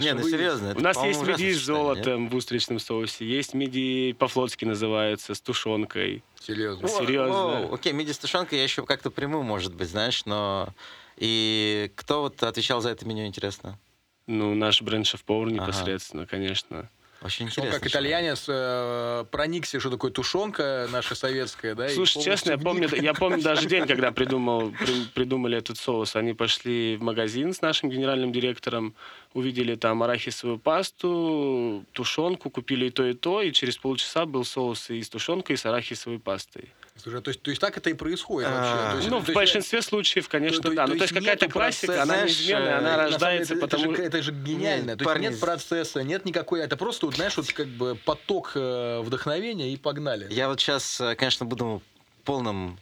[0.00, 0.74] Не, ну серьезно.
[0.76, 6.22] У нас есть мидии с золотом в устричном соусе, есть мидии по-флотски называются, с тушенкой.
[6.40, 6.88] Серьезно.
[6.88, 7.72] Серьезно.
[7.72, 10.68] Окей, миди с тушенкой я еще как-то приму, может быть, знаешь, но...
[11.16, 13.78] И кто вот отвечал за это меню, интересно?
[14.26, 15.54] Ну, наш бренд-шеф-повар Ага.
[15.56, 16.88] непосредственно, конечно.
[17.22, 17.78] Очень Он интересно.
[17.78, 21.88] как итальянец э, проникся, что такое тушенка наша советская, да?
[21.90, 26.16] Слушай, честно, я помню, я помню даже день, когда придумал, при- придумали этот соус.
[26.16, 28.94] Они пошли в магазин с нашим генеральным директором,
[29.34, 34.88] увидели там арахисовую пасту, тушенку, купили и то, и то, и через полчаса был соус
[34.90, 36.72] и с тушенкой, и с арахисовой пастой.
[37.02, 38.54] Слушай, то есть, то есть так это и происходит А.
[38.54, 38.90] вообще?
[38.92, 40.86] То есть ну, это- в то есть- большинстве случаев, конечно, то- да.
[40.86, 43.60] то ну, то есть есть какая-то классика, процесса, она неизменная, э, она деле, рождается, это,
[43.60, 43.96] потому...
[43.96, 44.90] же, это же гениально.
[44.90, 46.60] Нет, То есть нет процесса, нет никакой...
[46.60, 50.26] Это просто, вот, знаешь, вот как бы поток э, вдохновения и погнали.
[50.30, 51.82] Я вот сейчас, конечно, буду
[52.24, 52.78] полным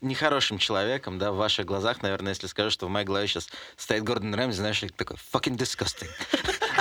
[0.00, 4.02] нехорошим человеком, да, в ваших глазах, наверное, если скажу, что в моей голове сейчас стоит
[4.02, 6.08] Гордон Рэмзи, знаешь, такой fucking disgusting.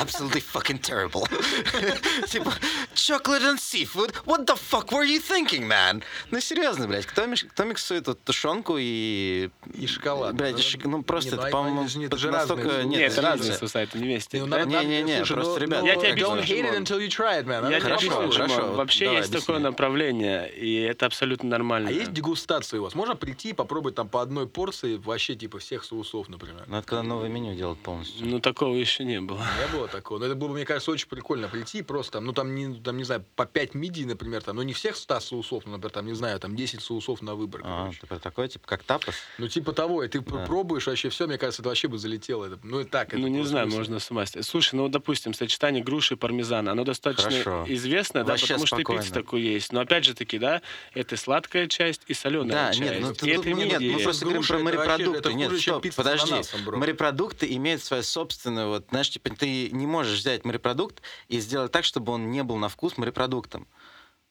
[0.02, 1.28] Absolutely fucking terrible.
[2.28, 2.54] Типа,
[2.94, 4.12] chocolate and seafood.
[4.26, 6.02] What the fuck were you thinking, man?
[6.32, 9.50] Ну, серьезно, блядь, кто, миш- кто миксует вот тушенку и...
[9.74, 10.36] И шоколад.
[10.36, 12.32] Блядь, и шок- ну просто Не, ну, это, а по-моему, это же- это это же
[12.32, 12.64] настолько...
[12.68, 14.40] разные Нет, Нет, это разные соуса, это не вместе.
[14.40, 17.08] Ну, надо- Не-не-не, просто, ну, ребят, ну, Я тебе don't объясню, hate it until you
[17.10, 17.56] try it, man.
[17.56, 18.72] Я Надо тебе Хорошо, объясню, хорошо.
[18.74, 19.64] Вообще Давай, есть такое объясни.
[19.72, 21.90] направление, и это абсолютно нормально.
[21.90, 22.96] А есть дегустация у вас?
[22.96, 26.64] Можно прийти и попробовать там по одной порции вообще типа всех соусов, например?
[26.68, 28.26] Ну, это когда новое меню делать полностью.
[28.26, 29.46] Ну, такого еще не было.
[29.60, 30.20] Не было такого.
[30.20, 32.80] Но это было бы, мне кажется, очень прикольно прийти и просто там, ну там не,
[32.82, 35.92] там, не знаю, по 5 мидий, например, там, ну не всех 100 соусов, но, например,
[35.92, 37.62] там, не знаю, там 10 соусов на выбор.
[37.64, 39.16] А, ты про такой, типа, как тапос?
[39.38, 40.46] Ну типа того, и ты Да.
[40.46, 42.46] пробуешь вообще все, мне кажется, это вообще бы залетело.
[42.46, 43.14] Это, ну и так.
[43.14, 44.48] Ну, это не знаю, можно с ума сойти.
[44.48, 47.66] Слушай, ну, допустим, сочетание груши и пармезана, оно достаточно Хорошо.
[47.68, 49.02] известно, да, потому что и спокойно.
[49.02, 49.72] пицца такой есть.
[49.74, 50.62] Но, опять же таки, да,
[50.94, 52.80] это сладкая часть и соленая Да, часть.
[52.80, 55.20] нет, ну И тут, это ну, нет, мы просто говорим про это вообще- морепродукты.
[55.20, 56.34] это Нет, стоп, подожди.
[56.66, 56.78] бро.
[56.78, 61.84] Морепродукты имеют свою собственную, вот, знаешь, типа, ты не можешь взять морепродукт и сделать так,
[61.84, 63.68] чтобы он не был на вкус морепродуктом.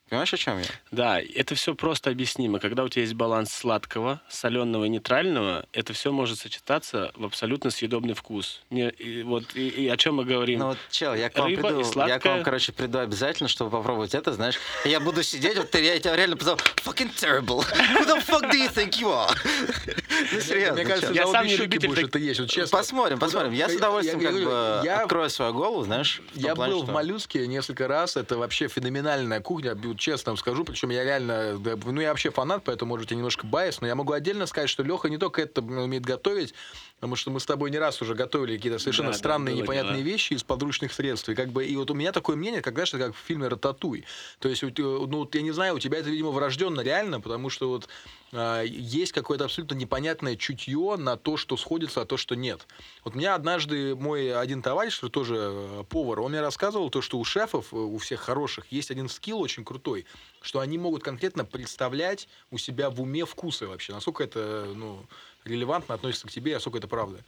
[0.08, 0.64] Понимаешь, о чем я?
[0.90, 2.58] Да, это все просто объяснимо.
[2.60, 7.70] Когда у тебя есть баланс сладкого, соленого и нейтрального, это все может сочетаться в абсолютно
[7.70, 8.62] съедобный вкус.
[8.70, 10.60] Не, и вот и, и о чем мы говорим.
[10.60, 12.32] Ну вот, чел, я к вам Рыба приду, я к сладкое.
[12.34, 14.58] вам, короче, приду обязательно, чтобы попробовать это, знаешь.
[14.84, 17.60] Я буду сидеть, вот ты, я тебя реально позову, fucking terrible.
[17.94, 19.36] Who the fuck do you think you are?
[20.32, 21.12] Ну, серьезно, Мне кажется.
[21.12, 22.76] Я за сам не любитель будешь так- это есть, вот честно.
[22.76, 23.52] Посмотрим, посмотрим.
[23.52, 26.20] Я с удовольствием как говорю, бы я- открою свою голову, знаешь.
[26.34, 28.16] Я был в моллюске несколько раз.
[28.16, 30.64] Это вообще феноменальная кухня, честно вам скажу.
[30.64, 34.12] Причем я реально, ну я вообще фанат, поэтому, может, я немножко biased, но я могу
[34.12, 36.54] отдельно сказать, что Леха не только это умеет готовить,
[37.00, 39.62] потому что мы с тобой не раз уже готовили какие-то совершенно Да, да, странные, было
[39.62, 40.12] непонятные дело.
[40.12, 41.28] вещи из подручных средств.
[41.28, 44.04] И как бы и вот у меня такое мнение, как знаешь, как в фильме Рататуй.
[44.40, 47.68] То есть, э, ну я не знаю, у тебя это, видимо, врожденно реально, потому что
[47.68, 47.88] вот
[48.32, 52.66] а, есть какое-то абсолютно непонятное чутье на то, что сходится, а то, что нет.
[53.04, 57.18] Вот меня однажды мой один товарищ, который тоже э, повар, он мне рассказывал то, что
[57.18, 60.04] у шефов, э, у всех хороших, есть один скилл очень крутой,
[60.42, 63.92] что они могут конкретно представлять у себя в уме вкусы вообще.
[63.94, 65.06] Насколько это ну,
[65.44, 67.24] релевантно относится к тебе, и насколько это правда.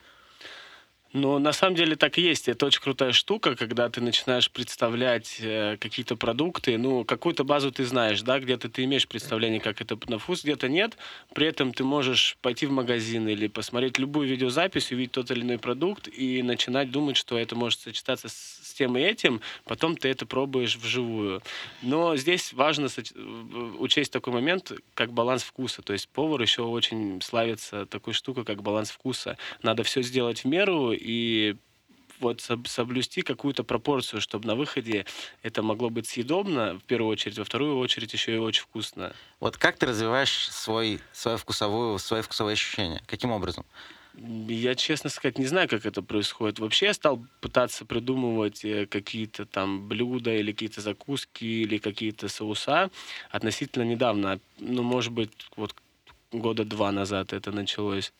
[1.12, 2.48] Но на самом деле так и есть.
[2.48, 6.78] Это очень крутая штука, когда ты начинаешь представлять э, какие-то продукты.
[6.78, 10.68] Ну, какую-то базу ты знаешь, да, где-то ты имеешь представление, как это на вкус, где-то
[10.68, 10.96] нет.
[11.34, 15.58] При этом ты можешь пойти в магазин или посмотреть любую видеозапись, увидеть тот или иной
[15.58, 19.40] продукт и начинать думать, что это может сочетаться с, с тем и этим.
[19.64, 21.42] Потом ты это пробуешь вживую.
[21.82, 25.82] Но здесь важно соч- э, учесть такой момент, как баланс вкуса.
[25.82, 29.36] То есть повар еще очень славится такой штукой, как баланс вкуса.
[29.64, 31.56] Надо все сделать в меру и
[32.20, 35.06] вот соб- соблюсти какую-то пропорцию, чтобы на выходе
[35.42, 39.14] это могло быть съедобно, в первую очередь, во вторую очередь еще и очень вкусно.
[39.40, 43.02] Вот как ты развиваешь свой, свою вкусовую, свои вкусовые ощущения?
[43.06, 43.64] Каким образом?
[44.48, 46.58] Я, честно сказать, не знаю, как это происходит.
[46.58, 52.90] Вообще я стал пытаться придумывать э, какие-то там блюда или какие-то закуски или какие-то соуса
[53.30, 54.40] относительно недавно.
[54.58, 55.74] Ну, может быть, вот
[56.32, 58.12] года два назад это началось.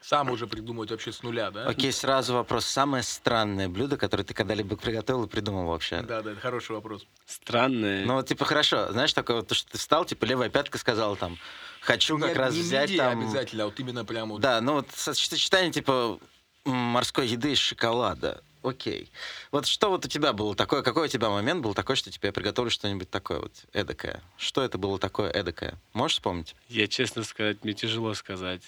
[0.00, 1.66] Сам уже придумывать вообще с нуля, да?
[1.66, 2.64] Окей, сразу вопрос.
[2.64, 6.00] Самое странное блюдо, которое ты когда-либо приготовил и придумал вообще?
[6.00, 7.06] Да, да, это хороший вопрос.
[7.26, 8.06] Странное.
[8.06, 11.16] Ну, вот, типа, хорошо, знаешь, такое вот, то, что ты встал, типа, левая пятка сказала
[11.16, 11.36] там,
[11.82, 13.20] хочу как Не- раз не взять там...
[13.20, 14.40] обязательно, а вот именно прям вот.
[14.40, 16.18] Да, ну вот со- сочетание, типа,
[16.64, 18.42] морской еды из шоколада.
[18.62, 19.10] Окей.
[19.52, 22.28] Вот что вот у тебя было такое, какой у тебя момент был такой, что тебе
[22.28, 24.22] я приготовлю что-нибудь такое вот эдакое?
[24.36, 25.74] Что это было такое эдакое?
[25.94, 26.54] Можешь вспомнить?
[26.68, 28.62] Я, честно сказать, мне тяжело сказать.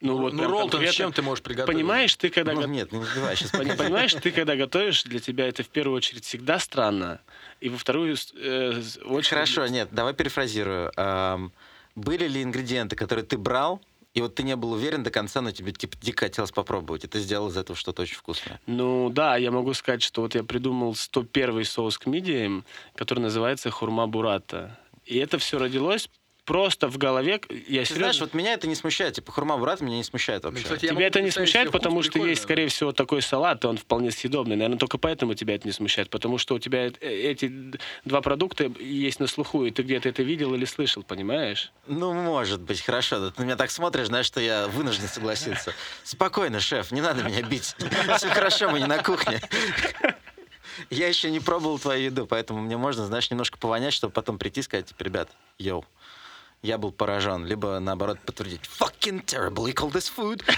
[0.00, 1.76] Ну, Ну, вот ну ролл-то с чем ты можешь приготовить?
[1.76, 3.50] Понимаешь, ты когда Ну, го- нет, не сбивай сейчас.
[3.50, 7.20] Пони- Понимаешь, ты когда готовишь, для тебя это в первую очередь всегда странно,
[7.60, 9.28] и во вторую э, очередь...
[9.28, 10.92] Хорошо, нет, давай перефразирую.
[11.96, 13.80] Были ли ингредиенты, которые ты брал,
[14.14, 17.08] и вот ты не был уверен до конца, но тебе типа дико хотелось попробовать, и
[17.08, 18.60] ты сделал из этого что-то очень вкусное?
[18.66, 23.70] Ну да, я могу сказать, что вот я придумал 101 соус к мидиям, который называется
[23.70, 24.78] хурма бурата.
[25.04, 26.08] И это все родилось
[26.48, 27.32] просто в голове.
[27.32, 27.94] Я Ты серьезно...
[27.96, 30.64] знаешь, вот меня это не смущает, типа хурма брат меня не смущает Ну, вообще.
[30.64, 33.76] кстати, я Тебя это не смущает, потому что есть, скорее всего, такой салат, и он
[33.76, 34.56] вполне съедобный.
[34.56, 37.52] Наверное, только поэтому тебя это не смущает, потому что у тебя э- эти
[38.06, 41.70] два продукта есть на слуху, и ты где-то это видел или слышал, понимаешь?
[41.86, 43.30] Ну, может быть, хорошо.
[43.30, 45.74] Ты на меня так смотришь, знаешь, что я вынужден согласиться.
[46.02, 47.76] Спокойно, шеф, не надо меня бить.
[48.16, 49.38] Все хорошо, мы не на кухне.
[50.90, 54.60] Я еще не пробовал твою еду, поэтому мне можно, знаешь, немножко повонять, чтобы потом прийти
[54.60, 55.84] и сказать, типа, ребят, йоу,
[56.62, 60.42] я был поражен, либо наоборот подтвердить fucking terrible, you call this food.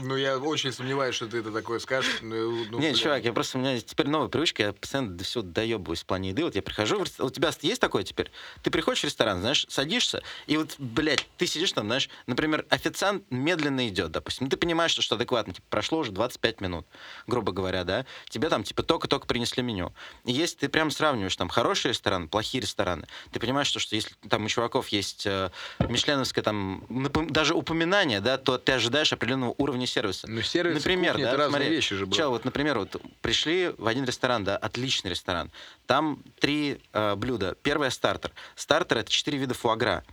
[0.00, 2.18] Ну, я очень сомневаюсь, что ты это такое скажешь.
[2.22, 2.94] Ну, ну, Не, бля.
[2.94, 6.28] чувак, я просто, у меня теперь новая привычка, я постоянно до всего доебываюсь в плане
[6.28, 6.44] еды.
[6.44, 8.30] Вот я прихожу, у тебя есть такое теперь?
[8.62, 13.24] Ты приходишь в ресторан, знаешь, садишься, и вот, блядь, ты сидишь там, знаешь, например, официант
[13.30, 14.48] медленно идет, допустим.
[14.48, 16.86] Ты понимаешь, что, что адекватно, типа, прошло уже 25 минут,
[17.26, 18.06] грубо говоря, да?
[18.28, 19.92] Тебе там, типа, только-только принесли меню.
[20.24, 24.14] И если ты прям сравниваешь там хорошие рестораны, плохие рестораны, ты понимаешь, что, что если
[24.28, 29.54] там у чуваков есть э, мишленовское там, напом- даже упоминание, да, то ты ожидаешь определенного
[29.58, 30.28] уровня сервиса.
[30.28, 33.86] Ну, сервис Например, кухня да, это смотри, вещи же, чел, вот, например, вот пришли в
[33.86, 35.50] один ресторан, да, отличный ресторан.
[35.86, 37.56] Там три э, блюда.
[37.62, 38.32] Первое стартер.
[38.56, 40.04] Стартер это четыре вида фуагра.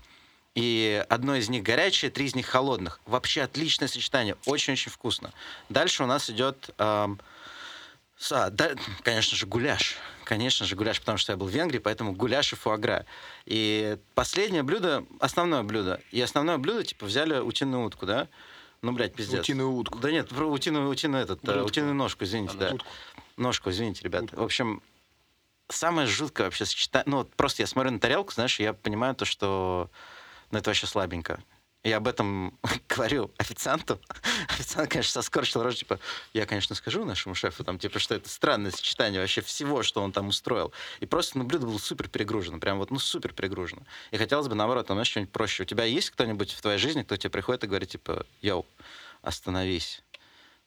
[0.55, 3.01] И одно из них горячее, три из них холодных.
[3.05, 5.33] Вообще отличное сочетание, очень-очень вкусно.
[5.67, 7.19] Дальше у нас идет, эм,
[8.31, 8.71] а, да,
[9.03, 9.97] конечно же, гуляш.
[10.23, 13.05] Конечно же, гуляш, потому что я был в Венгрии, поэтому гуляш и фуагра.
[13.45, 16.01] И последнее блюдо, основное блюдо.
[16.11, 18.27] И основное блюдо, типа, взяли утиную утку, да?
[18.81, 19.41] Ну, блядь, пиздец.
[19.41, 19.99] Утиную утку.
[19.99, 21.67] Да нет, про утиную, утиную, этот, э, Грудку.
[21.67, 22.71] утиную ножку, извините, да.
[22.71, 22.87] Утку.
[23.37, 24.35] Ножку, извините, ребята.
[24.35, 24.81] В общем,
[25.69, 27.05] самое жуткое вообще сочетание...
[27.07, 29.89] Ну, вот просто я смотрю на тарелку, знаешь, и я понимаю то, что...
[30.51, 31.43] Ну, это вообще слабенько.
[31.85, 32.57] И об этом
[32.89, 34.01] говорю официанту.
[34.49, 35.99] Официант, конечно, соскорчил рожу, типа,
[36.33, 40.11] я, конечно, скажу нашему шефу, там, типа, что это странное сочетание вообще всего, что он
[40.11, 40.73] там устроил.
[40.99, 43.83] И просто, ну, блюдо было супер перегружено, прям вот, ну, супер перегружено.
[44.09, 45.61] И хотелось бы, наоборот, там, знаешь, что-нибудь проще.
[45.61, 48.65] У тебя есть кто-нибудь в твоей жизни, кто тебе приходит и говорит, типа, йоу,
[49.21, 50.01] остановись,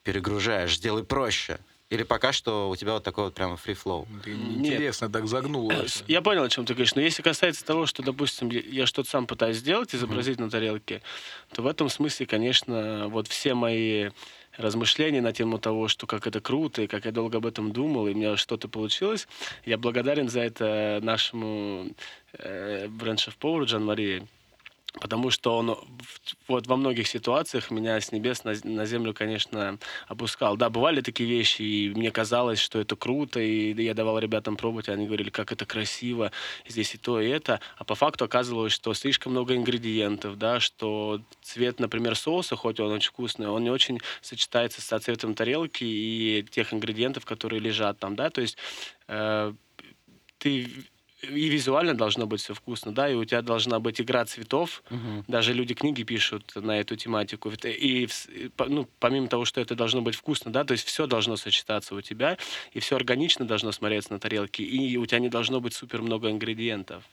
[0.04, 1.58] перегружаешь, сделай проще.
[1.90, 4.06] Или пока что у тебя вот такой вот прямо free flow.
[4.22, 5.70] Ты интересно так загнул.
[5.70, 6.94] Э, Я понял, о чем ты говоришь.
[6.94, 11.00] Но если касается того, что, допустим, я- что-то сам пытаюсь сделать, изобразить на тарелке,
[11.54, 14.10] то в этом смысле, конечно, вот все мои
[14.58, 18.06] размышления на тему того, что как это круто, и как я долго об этом думал,
[18.06, 19.26] и у меня что-то получилось,
[19.64, 21.92] я благодарен за это нашему
[22.34, 24.26] э, бренд-шеф-повару Джан-Марии.
[24.94, 25.76] Потому что он
[26.48, 30.56] вот во многих ситуациях меня с небес на, на землю, конечно, опускал.
[30.56, 34.88] Да, бывали такие вещи, и мне казалось, что это круто, и я давал ребятам пробовать,
[34.88, 36.32] и они говорили, как это красиво,
[36.66, 37.60] здесь и то, и это.
[37.76, 42.90] А по факту оказывалось, что слишком много ингредиентов, да, что цвет, например, соуса, хоть он
[42.90, 48.16] очень вкусный, он не очень сочетается со цветом тарелки и тех ингредиентов, которые лежат там,
[48.16, 48.56] да, то есть
[49.06, 49.52] э,
[50.38, 50.68] ты
[51.22, 54.82] и визуально должно быть все вкусно, да, и у тебя должна быть игра цветов.
[55.26, 57.48] Даже люди книги пишут на эту тематику.
[57.48, 58.08] Ведь И,
[58.58, 62.00] ну, помимо того, что это должно быть вкусно, да, то есть все должно сочетаться у
[62.00, 62.38] тебя,
[62.72, 66.30] и все органично должно смотреться на тарелке, и у тебя не должно быть супер много
[66.30, 67.04] ингредиентов.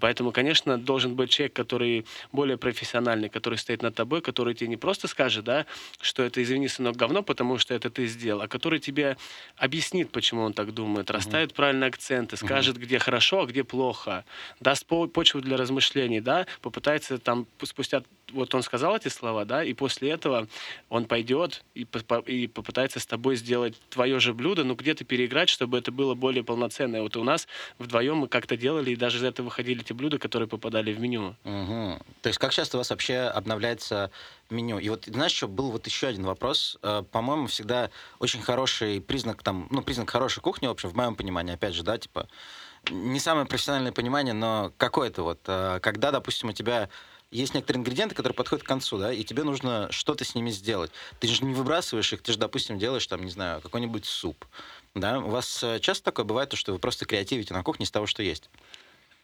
[0.00, 4.76] Поэтому, конечно, должен быть человек, который более профессиональный, который стоит над тобой, который тебе не
[4.76, 5.66] просто скажет, да,
[6.00, 9.16] что это, извини, сынок, говно, потому что это ты сделал, а который тебе
[9.56, 14.24] объяснит, почему он так думает, расставит правильные акценты, скажет, где хорошо, а где плохо,
[14.60, 19.62] даст по- почву для размышлений, да, попытается там спустя вот он сказал эти слова, да,
[19.62, 20.48] и после этого
[20.88, 25.04] он пойдет и, по- по- и попытается с тобой сделать твое же блюдо, но где-то
[25.04, 27.02] переиграть, чтобы это было более полноценное.
[27.02, 27.46] Вот у нас
[27.78, 31.36] вдвоем мы как-то делали, и даже из этого выходили те блюда, которые попадали в меню.
[31.44, 32.00] Мгм.
[32.22, 34.10] То есть как часто у вас вообще обновляется
[34.50, 34.78] меню?
[34.78, 36.78] И вот знаешь, что был вот еще один вопрос.
[36.82, 41.14] Э, По-моему, всегда очень хороший признак там, ну признак хорошей кухни, в общем, в моем
[41.14, 42.28] понимании, опять же, да, типа
[42.90, 46.88] не самое профессиональное понимание, но какое-то вот, э, когда, допустим, у тебя
[47.30, 50.90] есть некоторые ингредиенты, которые подходят к концу, да, и тебе нужно что-то с ними сделать.
[51.18, 54.44] Ты же не выбрасываешь их, ты же, допустим, делаешь там, не знаю, какой-нибудь суп.
[54.94, 55.18] Да?
[55.20, 58.06] У вас э, часто такое бывает, то, что вы просто креативите на кухне из того,
[58.06, 58.50] что есть?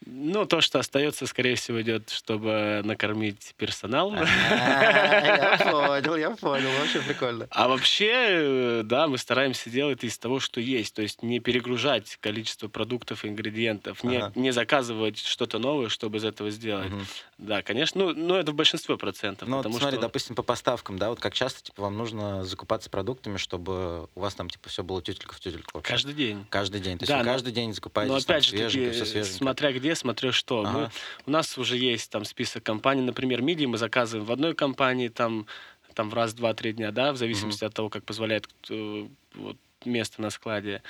[0.05, 4.13] Ну, то, что остается, скорее всего, идет, чтобы накормить персонал.
[4.15, 7.47] Я понял, я понял, вообще прикольно.
[7.51, 10.95] А вообще, э, да, мы стараемся делать из того, что есть.
[10.95, 16.23] То есть не перегружать количество продуктов и ингредиентов, не, не заказывать что-то новое, чтобы из
[16.23, 16.91] этого сделать.
[17.37, 19.47] Да, конечно, ну, ну, это в большинстве процентов.
[19.47, 24.07] Ну, смотри, допустим, по поставкам, да, вот как часто, типа, вам нужно закупаться продуктами, чтобы
[24.15, 25.81] у вас там, типа, все было тютелька в тютельку?
[25.81, 26.45] Каждый день.
[26.49, 26.97] Каждый день.
[26.97, 29.37] То есть каждый день закупаетесь Но там опять же свеженько, таки, все свеженько.
[29.37, 30.63] смотря где, смотря что.
[30.63, 30.91] Мы- Ага.
[31.25, 35.47] у нас уже есть там список компаний, например, мидии мы заказываем в одной компании там,
[35.93, 39.57] там в раз, два, три дня, да, в зависимости от того, как позволяет э, вот,
[39.85, 40.81] место на складе.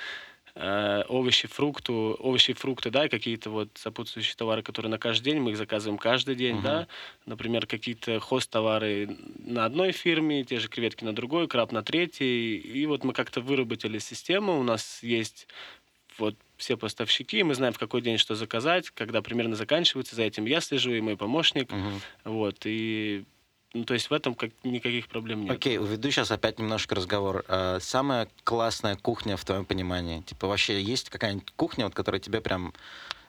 [0.56, 5.40] Э, овощи, фрукты, овощи, фрукты, да, и какие-то вот сопутствующие товары, которые на каждый день,
[5.40, 6.62] мы их заказываем каждый день, Мгм.
[6.64, 6.86] да.
[7.24, 12.56] Например, какие-то хост-товары на одной фирме, те же креветки на другой, краб на третьей.
[12.56, 15.46] И вот мы как-то выработали систему, у нас есть
[16.18, 20.44] вот все поставщики, мы знаем, в какой день что заказать, когда примерно заканчивается, за этим
[20.44, 22.00] я слежу, и мой помощник, Мгм.
[22.24, 23.24] вот, и,
[23.72, 25.56] ну, то есть в этом как, никаких проблем нет.
[25.56, 27.44] Окей, уведу сейчас опять немножко разговор.
[27.48, 30.20] А, Самая классная кухня в твоем понимании?
[30.20, 32.74] Типа вообще есть какая-нибудь кухня, вот, которая тебе прям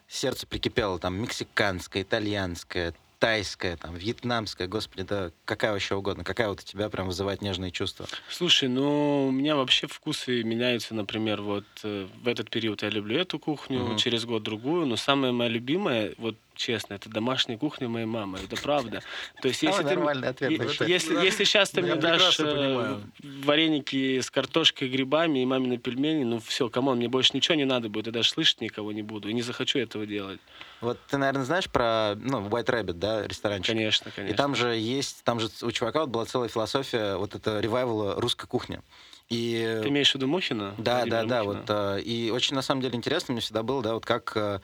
[0.09, 0.99] сердце прикипело?
[0.99, 6.89] Там мексиканская, итальянская, китайская, там, вьетнамская, господи, да какая вообще угодно, какая вот у тебя
[6.89, 8.07] прям вызывает нежные чувства?
[8.31, 13.19] Слушай, ну, у меня вообще вкусы меняются, например, вот э, в этот период я люблю
[13.19, 13.97] эту кухню, Мгм.
[13.97, 18.55] через год другую, но самая моя любимая, вот честно, это домашняя кухня моей мамы, это
[18.61, 19.01] правда.
[19.41, 19.95] То есть, если ты...
[19.95, 20.81] ответ.
[20.81, 23.01] Если, если сейчас ты мне дашь э, понимаю.
[23.19, 27.65] вареники с картошкой, грибами и мамины пельмени, ну все, come on, мне больше ничего не
[27.65, 30.39] надо будет, я даже слышать никого не буду, и не захочу этого делать.
[30.81, 33.75] Вот ты, наверное, знаешь про, ну, White Rabbit, да, ресторанчик?
[33.75, 34.33] Конечно, конечно.
[34.33, 38.15] И там же есть, там же у чувака вот была целая философия вот это ревайвала
[38.19, 38.79] русской кухни.
[39.31, 40.75] И Ты имеешь в виду Мухина?
[40.77, 41.59] Да, Владимира да, да, Мухина?
[41.61, 44.59] вот э, и очень на самом деле интересно мне всегда было, да, вот как, э,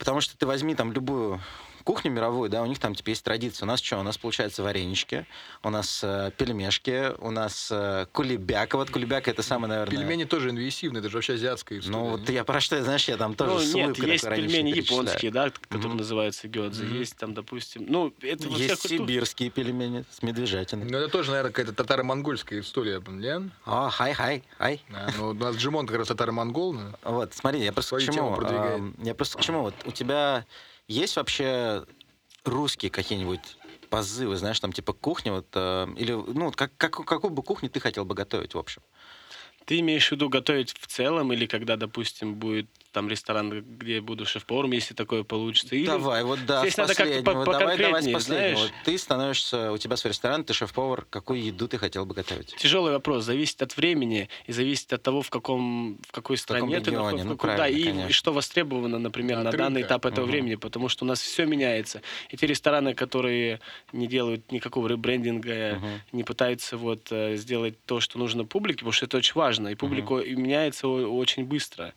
[0.00, 1.40] потому что ты возьми там любую
[1.84, 3.66] кухню мировую, да, у них там типа есть традиция.
[3.66, 3.98] У нас что?
[3.98, 5.26] У нас получается варенички,
[5.62, 8.76] у нас э, пельмешки, у нас э, кулебяка.
[8.76, 9.96] Вот кулебяка это самое, наверное.
[9.98, 11.96] Пельмени тоже инвазивные, это же вообще азиатская история.
[11.96, 15.30] Ну вот я про что, знаешь, я там тоже Ну, с нет, есть пельмени японские,
[15.30, 15.96] да, которые Мгм.
[15.98, 16.84] называются гёдзе.
[16.84, 16.98] Мгм.
[16.98, 20.86] Есть там, допустим, ну, это Есть сибирские пельмени с медвежатиной.
[20.90, 23.52] Ну, это тоже, наверное, какая-то татаро-монгольская история, блин.
[23.64, 24.82] А, хай, хай, хай.
[24.92, 26.76] А, ну, у нас Джимон как раз татаро-монгол.
[27.02, 28.36] Вот, смотри, я просто к чему?
[28.40, 29.62] ам, Я просто к чему?
[29.62, 30.44] Вот у тебя
[30.90, 31.84] есть вообще
[32.44, 33.56] русские какие-нибудь
[33.90, 37.80] позывы, знаешь, там типа кухня, вот, э, или, ну, как, как, какую бы кухню ты
[37.80, 38.82] хотел бы готовить, в общем?
[39.66, 44.02] Ты имеешь в виду готовить в целом, или когда, допустим, будет там ресторан, где я
[44.02, 45.76] буду шеф-поваром, если такое получится?
[45.76, 45.86] Или...
[45.86, 48.20] давай, вот да, здесь с надо как-то по- давай, давай с последнего.
[48.20, 48.58] знаешь?
[48.58, 52.54] Вот ты становишься, у тебя свой ресторан, ты шеф-повар, какую еду ты хотел бы готовить?
[52.56, 56.90] Тяжелый вопрос, зависит от времени и зависит от того, в каком в какой стране ты
[56.90, 60.24] регионе, находишься, ну, в да, и, и что востребовано, например, От на данный этап этого
[60.24, 60.32] Мгм.
[60.32, 62.02] времени, потому что у нас все меняется.
[62.30, 63.60] И те рестораны, которые
[63.92, 66.00] не делают никакого ребрендинга, Мгм.
[66.12, 69.74] не пытаются вот э, сделать то, что нужно публике, потому что это очень важно, и
[69.74, 71.94] публика и меняется очень быстро.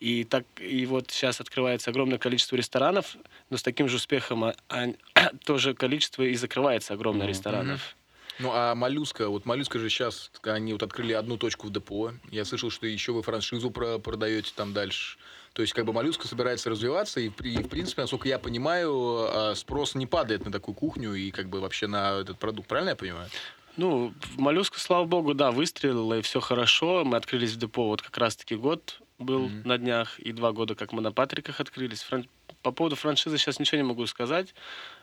[0.00, 3.16] И так и вот сейчас открывается огромное количество ресторанов,
[3.50, 4.88] но с таким же успехом а- а-
[5.44, 7.30] тоже количество и закрывается огромное Мгм.
[7.30, 7.96] ресторанов.
[8.40, 12.12] Ну, а моллюска, вот моллюска же сейчас, они вот открыли одну точку в депо.
[12.32, 15.18] Я слышал, что еще вы франшизу про- продаете там дальше.
[15.52, 18.92] То есть, как бы моллюска собирается развиваться, и, и, в принципе, насколько я понимаю,
[19.28, 22.66] а, спрос не падает на такую кухню и как бы вообще на этот продукт.
[22.66, 23.28] Правильно я понимаю?
[23.76, 27.04] Ну, моллюска, слава богу, да, выстрелила, и все хорошо.
[27.04, 29.62] Мы открылись в депо вот как раз-таки год был Мгм.
[29.68, 32.02] на днях, и два года, как мы на Патриках открылись.
[32.02, 32.28] Фран-
[32.62, 34.54] По поводу франшизы сейчас ничего не могу сказать,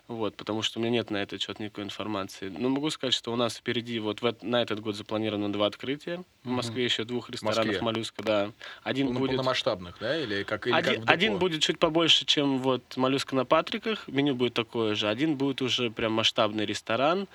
[0.07, 2.49] вот, потому что у меня нет на этот счет никакой информации.
[2.49, 6.23] Но могу сказать, что у нас впереди вот в на этот год запланировано два открытия.
[6.43, 6.55] В Мгм.
[6.57, 7.81] Москве еще двух ресторанов Москве?
[7.81, 8.51] моллюска, да.
[8.83, 9.29] Один Полно- будет...
[9.37, 10.17] Полномасштабных, да?
[10.19, 11.13] Или как, или как Один, в депо?
[11.13, 14.07] один будет чуть побольше, чем вот моллюска на Патриках.
[14.07, 15.07] Меню будет такое же.
[15.07, 17.27] Один будет уже прям масштабный ресторан,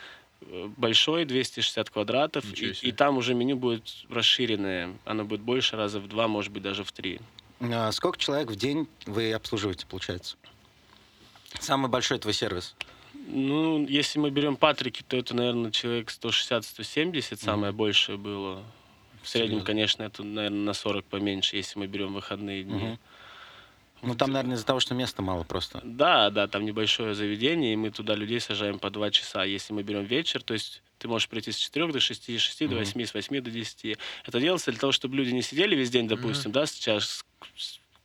[0.76, 2.44] большой, 260 квадратов.
[2.52, 4.96] И, и там уже меню будет расширенное.
[5.04, 7.20] Оно будет больше раза в два, может быть, даже в три.
[7.60, 10.36] А Сколько человек в день вы обслуживаете, получается?
[11.60, 12.74] Самый большой твой сервис?
[13.28, 18.62] Ну, если мы берем Патрики, то это, наверное, человек 160-170, самое большее было.
[19.22, 19.66] В среднем, Серьезно?
[19.66, 22.74] конечно, это, наверное, на 40 поменьше, если мы берем выходные дни.
[22.84, 22.98] Мгм.
[24.02, 25.80] Ну, там, наверное, из-за того, что места мало просто.
[25.82, 29.44] Да, да, там небольшое заведение, и мы туда людей сажаем по два часа.
[29.44, 32.60] Если мы берем вечер, то есть ты можешь прийти с 4 до 6, с 6
[32.68, 32.78] до Мгм.
[32.84, 33.98] 8, с 8 до 10.
[34.24, 37.24] Это делается для того, чтобы люди не сидели весь день, допустим, да, с, чаш-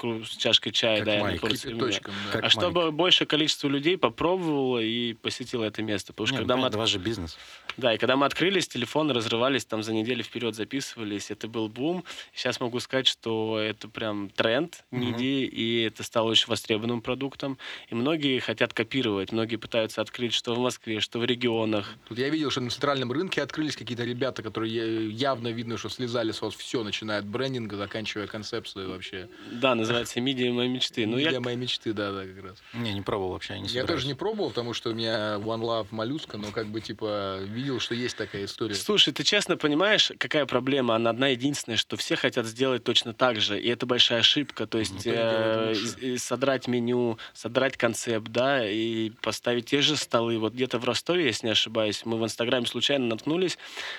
[0.03, 1.47] с чашкой чая, Как да, мяса.
[1.47, 2.31] Кипяточком, да.
[2.33, 6.13] Как А чтобы большее количество людей попробовало и посетило это место.
[6.13, 7.37] Потому что Не, ну, когда мы вас же бизнес.
[7.77, 12.03] да, и когда мы открылись, телефоны разрывались, там за неделю вперед записывались, это был бум.
[12.33, 15.01] Сейчас могу сказать, что это прям тренд Мгм.
[15.01, 17.57] ниди, и это стало очень востребованным продуктом.
[17.89, 21.95] И многие хотят копировать, многие пытаются открыть что в Москве, что в регионах.
[22.07, 26.31] Тут я видел, что на центральном рынке открылись какие-то ребята, которые явно видно, что слезали
[26.31, 29.27] с вас все, начиная от брендинга, заканчивая концепцией вообще.
[29.51, 31.05] Да, называется «Медиа моей мечты».
[31.05, 32.57] Ну, Для я, моей мечты, да, да, как раз.
[32.73, 33.89] Не, не пробовал вообще, я не Я собираюсь.
[33.91, 37.79] тоже не пробовал, потому что у меня One Love моллюска, но как бы типа видел,
[37.79, 38.75] что есть такая история.
[38.75, 40.95] Слушай, ты честно понимаешь, какая проблема?
[40.95, 44.67] Она одна единственная, что все хотят сделать точно так же, и это большая ошибка.
[44.67, 50.37] То есть делает э, содрать меню, содрать концепт, да, и поставить те же столы.
[50.39, 53.57] Вот где-то в Ростове, если не ошибаюсь, мы в Инстаграме случайно наткнулись,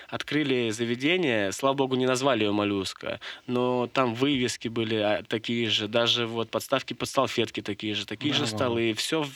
[0.09, 5.82] открыли заведение, слава богу, не назвали ее «Моллюска», но там вывески были а, такие же,
[5.89, 8.57] даже вот подставки под салфетки такие же, такие же Браво.
[8.57, 9.27] столы, все,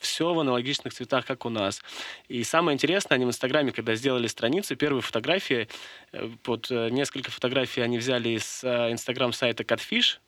[0.00, 1.82] все в аналогичных цветах, как у нас.
[2.28, 5.68] И самое интересное, они в Инстаграме, когда сделали страницу, первые фотографии
[6.12, 10.18] э, вот э, несколько фотографий они взяли из э, инстаграм-сайта Catfish,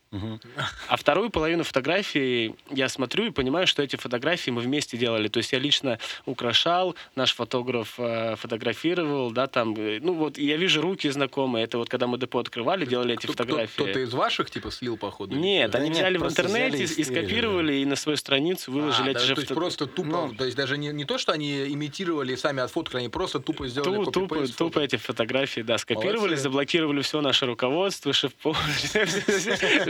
[0.89, 5.29] А вторую половину фотографий я смотрю и понимаю, что эти фотографии мы вместе делали.
[5.29, 10.57] То есть я лично украшал, наш фотограф э, фотографировал, да, там, э, ну вот, я
[10.57, 11.65] вижу руки знакомые.
[11.65, 13.75] Это вот когда мы депо открывали, делали эти Кто- кто- фотографии.
[13.83, 15.37] Кто-то из ваших, типа, слил, походу?
[15.37, 15.71] Нет?
[15.73, 19.09] Да они нет, взяли в интернете взяли и и скопировали и на свою страницу выложили
[19.09, 20.35] А, эти даже, же то есть фото- просто тупо, Ну.
[20.35, 23.69] то есть даже не, не то, что они имитировали и сами отфоткали, они просто тупо
[23.69, 24.85] сделали Ту- тупо, копипейст тупо фото.
[24.85, 26.43] эти фотографии, да, скопировали, Молодцы.
[26.45, 28.59] заблокировали все наше руководство, шеф-повар,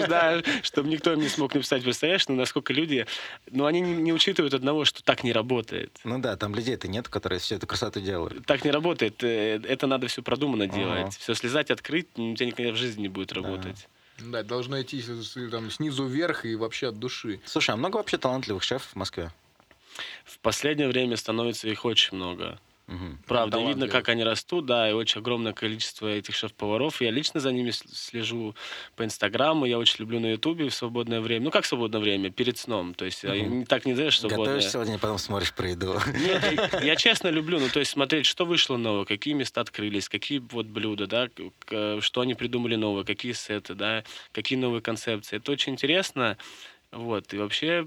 [0.09, 3.07] да, чтобы никто им не смог написать, представляешь, ну, насколько люди,
[3.51, 5.99] ну, они не, не учитывают одного, что так не работает.
[6.05, 8.45] Ну да, там людей-то нет, которые всю эту красоту делают.
[8.47, 9.23] Так не работает.
[9.23, 11.17] э, Это надо все продуманно делать.
[11.17, 13.89] Все слезать, открыть, у тебя никогда в жизни не будет работать.
[14.19, 15.03] Да, должно идти
[15.51, 17.41] там, снизу вверх и вообще от души.
[17.45, 19.31] Слушай, а много вообще талантливых шефов в Москве?
[20.25, 22.59] В последнее время становится их очень много.
[22.89, 23.19] Мгм.
[23.27, 23.93] Правда, видно, талантливых.
[23.93, 27.03] как они растут, да, и очень огромное количество этих шеф-поваров.
[27.03, 28.55] Я лично за ними слежу
[28.97, 31.45] по Инстаграму, я очень люблю на Ютубе в свободное время.
[31.45, 32.31] Ну, как свободное время?
[32.31, 32.95] Перед сном.
[32.95, 33.59] То есть я Мгм.
[33.61, 34.47] не так не знаешь свободное.
[34.47, 36.01] Готовишь сегодня, а потом смотришь про еду.
[36.15, 40.09] Нет, я, я честно люблю, ну, то есть смотреть, что вышло нового, какие места открылись,
[40.09, 41.29] какие вот блюда, да,
[42.01, 45.37] что они придумали новое, какие сеты, да, какие новые концепции.
[45.37, 46.39] Это очень интересно,
[46.91, 47.87] вот, и вообще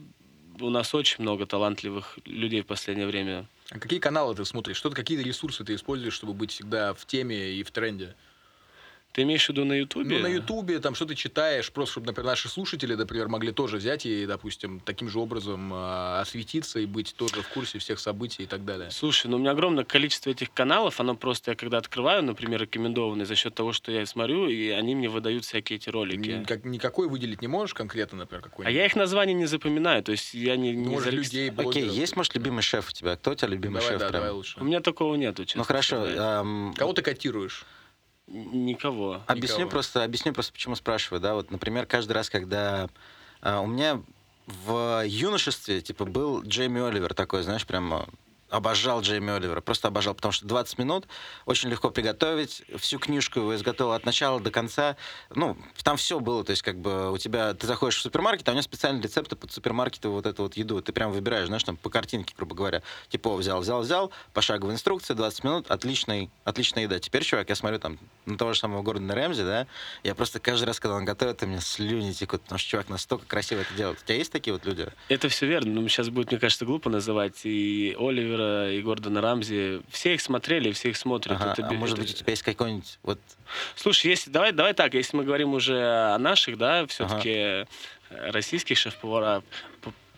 [0.60, 3.48] у нас очень много талантливых людей в последнее время.
[3.72, 4.76] А какие каналы ты смотришь?
[4.76, 8.16] Что ты, какие ресурсы ты используешь, чтобы быть всегда в теме и в тренде?
[9.14, 10.16] Ты имеешь в виду на Ютубе?
[10.18, 13.76] Ну, на Ютубе, там, что ты читаешь, просто чтобы, например, наши слушатели, например, могли тоже
[13.78, 18.44] взять и, допустим, таким же образом а, осветиться и быть тоже в курсе всех событий
[18.44, 18.90] и так далее.
[18.90, 23.26] Слушай, ну у меня огромное количество этих каналов, оно просто, я когда открываю, например, рекомендованные
[23.26, 26.30] за счет того, что я смотрю, и они мне выдают всякие эти ролики.
[26.30, 28.74] Никак- никакой выделить не можешь конкретно, например, А какой-нибудь?
[28.78, 31.90] я их названия не запоминаю, то есть я не, Ну, не может, зарегистр- людей, Окей,
[31.90, 33.18] есть, может, любимый шеф у тебя?
[33.18, 34.00] Кто у тебя любимый Давай, шеф?
[34.00, 34.22] да, прям?
[34.22, 34.58] давай лучше.
[34.62, 37.66] У меня такого нету, честно Ну хорошо, ам, Кого ты котируешь?
[38.32, 39.22] Никого.
[39.28, 39.72] Объясню Никого.
[39.72, 42.90] просто, объясню просто, почему спрашиваю, да, вот, например, каждый раз, когда
[43.42, 44.02] а, у меня
[44.48, 48.06] в юношестве, типа, был Джейми Оливер такой, знаешь, прям
[48.52, 51.08] обожал Джейми Оливера, просто обожал, потому что 20 минут
[51.46, 54.98] очень легко приготовить, всю книжку его изготовил от начала до конца,
[55.34, 58.52] ну, там все было, то есть, как бы, у тебя, ты заходишь в супермаркет, а
[58.52, 61.78] у него специальные рецепты под супермаркеты вот эту вот еду, ты прям выбираешь, знаешь, там,
[61.78, 67.00] по картинке, грубо говоря, типа, взял, взял, взял, пошаговая инструкция, 20 минут, отличный, отличная еда.
[67.00, 69.68] Теперь, чувак, я смотрю там на того же самого Гордона Рэмзи, да,
[70.04, 73.26] я просто каждый раз, когда он готовит, у меня слюни текут, потому что чувак настолько
[73.26, 74.00] красиво это делает.
[74.02, 74.88] У тебя есть такие вот люди?
[75.08, 75.72] Это все верно.
[75.72, 77.96] Ну, сейчас будет, мне кажется, глупо называть и
[78.42, 79.82] Оливера, и Гордона Рамзи.
[79.90, 81.38] Все их смотрели, все их смотрят.
[81.40, 83.20] Ага, Это а может это- быть, у тебя есть какой-нибудь вот
[83.76, 85.78] Слушай, если, давай, давай так, если мы говорим уже
[86.14, 87.66] о наших, да, все-таки
[88.10, 89.44] российских шеф-поварах,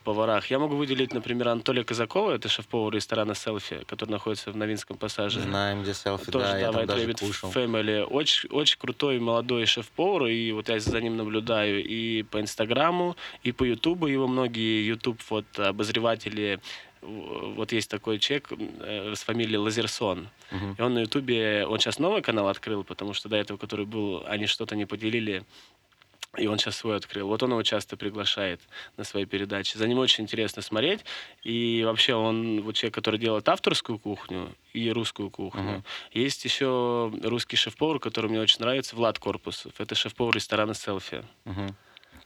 [0.03, 4.97] поварах, я могу выделить, например, Анатолия Казакова, это шеф-повар ресторана «Селфи», который находится в Новинском
[4.97, 5.39] пассаже.
[5.39, 7.51] знаем, где селфи, Тоже, да, я да, там White даже кушал.
[7.51, 8.03] Family.
[8.03, 13.53] Очень, очень крутой молодой шеф-повар, и вот я за ним наблюдаю и по Инстаграму, и
[13.53, 14.07] по Ютубу.
[14.07, 16.59] Его многие Ютуб вот обозреватели
[17.03, 20.29] вот есть такой человек э, с фамилией Лазерсон.
[20.51, 20.75] Мгм.
[20.77, 24.23] И он на Ютубе, он сейчас новый канал открыл, потому что до этого, который был,
[24.25, 25.43] они что-то не поделили,
[26.37, 27.27] и он сейчас свой открыл.
[27.27, 28.59] Вот он его часто приглашает
[28.97, 29.77] на свои передачи.
[29.77, 31.01] За ним очень интересно смотреть.
[31.43, 35.61] И вообще он вот человек, который делает авторскую кухню и русскую кухню.
[35.61, 35.83] Мгм.
[36.11, 39.73] Есть еще русский шеф-повар, который мне очень нравится, Влад Корпусов.
[39.79, 41.23] Это шеф-повар ресторана «Селфи».
[41.45, 41.75] Мгм.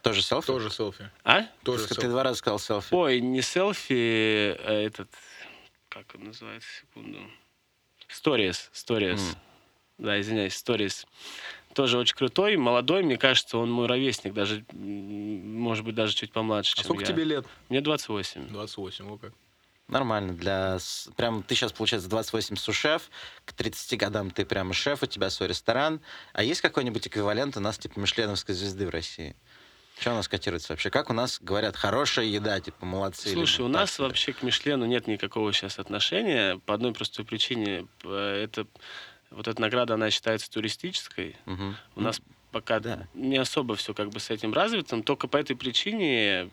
[0.07, 0.47] Тоже селфи?
[0.47, 1.09] Тоже селфи.
[1.23, 1.43] А?
[1.63, 2.09] Тоже Ты- Ты селфи.
[2.09, 2.93] два раза сказал селфи.
[2.93, 3.93] Ой, не селфи,
[4.59, 5.09] а этот...
[5.89, 6.67] Как он называется?
[6.81, 7.19] Секунду.
[8.09, 8.57] Stories.
[8.73, 9.19] Stories.
[9.19, 9.35] М.
[9.97, 11.05] Да, извиняюсь, Stories.
[11.73, 16.73] Тоже очень крутой, молодой, мне кажется, он мой ровесник, даже, может быть, даже чуть помладше,
[16.73, 17.07] А чем сколько я.
[17.07, 17.45] тебе лет?
[17.69, 18.47] Мне 28.
[18.49, 19.33] 28, о как.
[19.87, 20.33] Нормально.
[20.33, 20.79] Для...
[21.15, 23.09] Прям ты сейчас, получается, 28 сушеф,
[23.45, 26.01] к 30 годам ты прямо шеф, у тебя свой ресторан.
[26.33, 29.35] А есть какой-нибудь эквивалент у нас, типа, мишленовской звезды в России?
[29.99, 30.89] Что у нас котируется вообще?
[30.89, 33.29] Как у нас говорят, хорошая еда, типа, молодцы?
[33.29, 34.05] Слушай, у так нас себе?
[34.07, 37.87] вообще к Мишлену нет никакого сейчас отношения по одной простой причине.
[38.03, 38.67] Э, Это
[39.31, 41.35] вот эта награда, она считается туристической.
[41.45, 41.75] Мгм.
[41.95, 42.21] У нас
[42.51, 43.07] пока да.
[43.13, 46.49] не особо все как бы с этим развитым, только по этой причине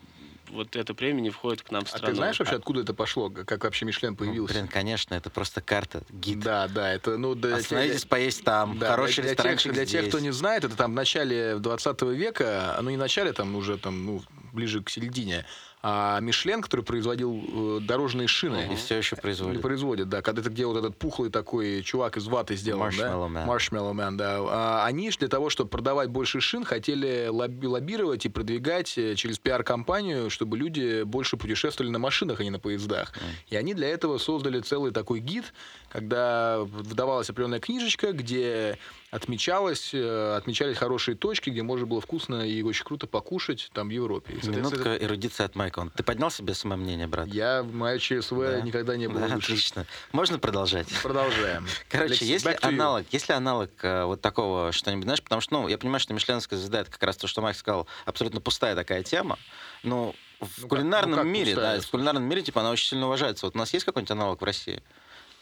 [0.49, 2.07] вот это премия не входит к нам в А страну.
[2.07, 3.29] ты знаешь вообще, откуда это пошло?
[3.29, 4.53] Как вообще Мишлен Ну, появился?
[4.53, 6.39] блин, конечно, это просто карта, гид.
[6.39, 8.77] Да, да, это, ну, да, Остановитесь поесть там.
[8.79, 11.57] Да, Хороший для, для тех, ресторанчик для тех, кто не знает, это там в начале
[11.57, 14.23] 20 века, ну не начале, там уже там, ну,
[14.53, 15.45] ближе к середине,
[15.87, 18.69] а Мишлен, который производил э, дорожные шины.
[18.71, 19.61] И все еще Не производит.
[19.61, 20.23] производит, да.
[20.23, 24.07] Когда это где вот этот пухлый такой чувак из ваты сделан, Marshmallow да?
[24.09, 24.37] Man, да.
[24.49, 29.37] А они для того, чтобы продавать больше шин, хотели лобби- лоббировать и продвигать э, через
[29.37, 33.13] пиар-компанию, чтобы люди больше путешествовали на машинах, а не на поездах.
[33.49, 35.53] И они для этого создали целый такой гид,
[35.89, 38.79] когда выдавалась определенная книжечка, где
[39.15, 43.91] отмечалось, э, отмечались хорошие точки, где можно было вкусно и очень круто покушать там в
[43.91, 44.33] Европе.
[44.41, 45.89] И, Минутка эрудиции от Майка.
[45.95, 47.27] Ты поднял себе самомнение, брат?
[47.27, 48.61] Я, мое ЧСВ Да.
[48.61, 49.53] никогда не было Да, выше.
[49.53, 49.85] отлично.
[50.11, 50.87] Можно продолжать?
[51.01, 51.65] Продолжаем.
[51.89, 55.77] Короче, есть ли аналог, есть ли аналог вот такого что-нибудь, знаешь, потому что, ну, я
[55.77, 59.37] понимаю, что Мишленовская звезда это как раз то, что Майк сказал, абсолютно пустая такая тема,
[59.83, 61.77] но в Ну как- кулинарном ну как мире, пустая?
[61.77, 63.45] да, в кулинарном мире, типа, она очень сильно уважается.
[63.45, 64.83] Вот у нас есть какой-нибудь аналог в России?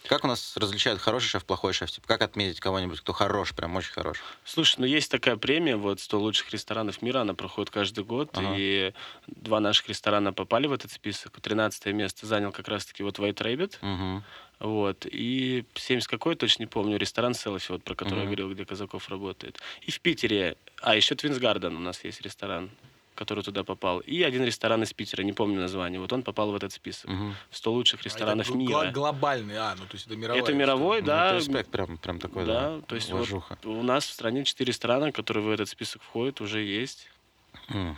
[0.07, 1.89] Как у нас различают хороший шеф, плохой шеф?
[1.89, 4.17] Типа, как отметить кого-нибудь, кто хорош, прям очень хорош?
[4.43, 8.53] Слушай, ну есть такая премия, вот 100 лучших ресторанов мира, она проходит каждый год, Ага.
[8.57, 8.93] и
[9.27, 11.39] два наших ресторана попали в этот список.
[11.39, 14.23] 13 место занял как раз-таки вот White Rabbit, Мгм.
[14.59, 18.35] вот, и 70 какой, точно не помню, ресторан Селфи, вот про который я Мгм.
[18.35, 19.59] говорил, где Казаков работает.
[19.83, 22.69] И в Питере, а еще Твинс Гарден у нас есть ресторан,
[23.15, 26.55] который туда попал, и один ресторан из Питера, не помню название, вот он попал в
[26.55, 27.09] этот список.
[27.49, 28.91] В 100 лучших А ресторанов это гл- мира.
[28.91, 30.41] глобальный, а, ну то есть это мировой.
[30.41, 31.27] Это мировой, Ну, да.
[31.27, 33.29] это респект прям, прям такой, да, да, то есть вот
[33.65, 37.07] у нас в стране четыре ресторана, которые в этот список входят, уже есть.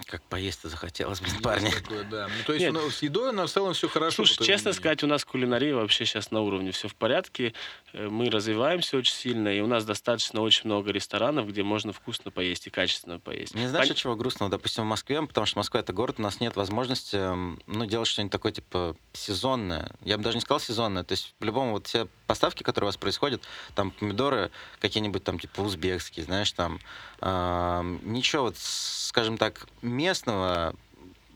[0.05, 1.69] Как поесть-то захотелось, блин, парни.
[1.69, 2.27] такое, да.
[2.27, 2.73] Ну, то есть Нет.
[2.73, 4.25] ну, с едой у нас в целом все хорошо.
[4.25, 4.73] Слушай, честно мнению.
[4.73, 7.53] сказать, у нас кулинария вообще сейчас на уровне, все в порядке.
[7.93, 12.31] Э, Мы развиваемся очень сильно, и у нас достаточно очень много ресторанов, где можно вкусно
[12.31, 13.55] поесть и качественно поесть.
[13.55, 14.45] Мне знаешь, Пон- от чего грустно?
[14.45, 17.85] Вот, Допустим, в Москве, потому что Москва это город, у нас нет возможности м, ну,
[17.85, 19.91] делать что-нибудь такое, типа, сезонное.
[20.01, 21.03] Я бы даже не сказал сезонное.
[21.03, 23.41] То есть, по-любому, вот все поставки, которые у вас происходят,
[23.75, 26.79] там, помидоры какие-нибудь там, типа, узбекские, знаешь, там,
[27.21, 30.73] ам, ничего, вот, скажем так, местного,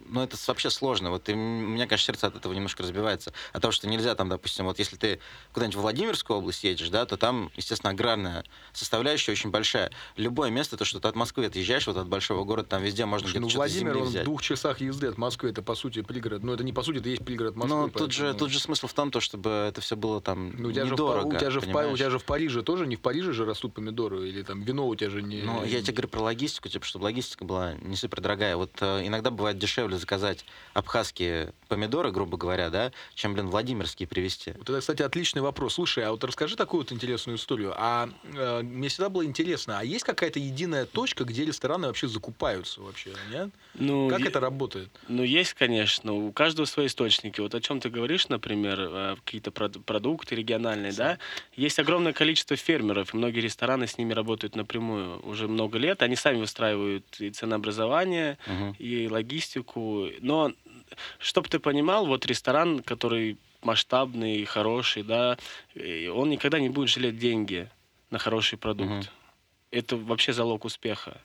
[0.10, 1.10] ну, это вообще сложно.
[1.12, 3.32] Вот и у меня, конечно, сердце от этого немножко разбивается.
[3.54, 5.20] От того, что нельзя там, допустим, вот если ты
[5.54, 8.44] куда-нибудь в Владимирскую область едешь, да, то там, естественно, аграрная
[8.74, 9.92] составляющая очень большая.
[10.16, 13.28] Любое место, то, что ты от Москвы отъезжаешь, вот от большого города, там везде можно
[13.28, 14.24] Слушай, где-то ну, что-то Владимир, он в взять.
[14.24, 16.44] двух часах езды от Москвы, это по сути пригород.
[16.44, 17.78] Ну, это не по сути, это есть пригород Москвы.
[17.78, 20.52] Но тут же, поэтому- тут же смысл в том, то, чтобы это все было там
[20.58, 22.00] Ну, у тебя, же в, недорого, у, тебя же в, Па- у понимаешь?
[22.00, 24.96] тебя же в Париже тоже, не в Париже же растут помидоры, или там вино у
[24.96, 25.42] тебя же не...
[25.42, 28.56] Ну, я тебе говорю про логистику, типа, чтобы логистика была не супер дорогая.
[28.56, 34.54] Вот э, иногда бывает дешевле заказать абхазские помидоры, грубо говоря, да, чем, блин, владимирские привезти.
[34.58, 35.76] Вот это, кстати, отличный вопрос.
[35.76, 37.74] Слушай, а вот расскажи такую вот интересную историю.
[37.78, 42.82] А э, мне всегда было интересно, а есть какая-то единая точка, где рестораны вообще закупаются
[42.82, 43.50] вообще, нет?
[43.76, 44.90] Ну, Как е- это работает?
[45.08, 47.40] Ну, есть, конечно, у каждого свои источники.
[47.40, 51.18] Вот о чем ты говоришь, например, э, какие-то прод- продукты региональные, да?
[51.56, 56.02] Есть огромное количество фермеров, и многие рестораны с ними работают напрямую уже много лет.
[56.02, 58.76] Они сами выстраивают и ценообразование, Мгм.
[58.80, 59.89] и логистику.
[60.22, 60.52] Но,
[61.20, 65.38] чтобы ты понимал, вот ресторан, который масштабный, хороший, да,
[65.76, 67.70] он никогда не будет жалеть деньги
[68.10, 68.90] на хороший продукт.
[68.92, 69.04] Мгм.
[69.72, 71.22] Это вообще залог успеха.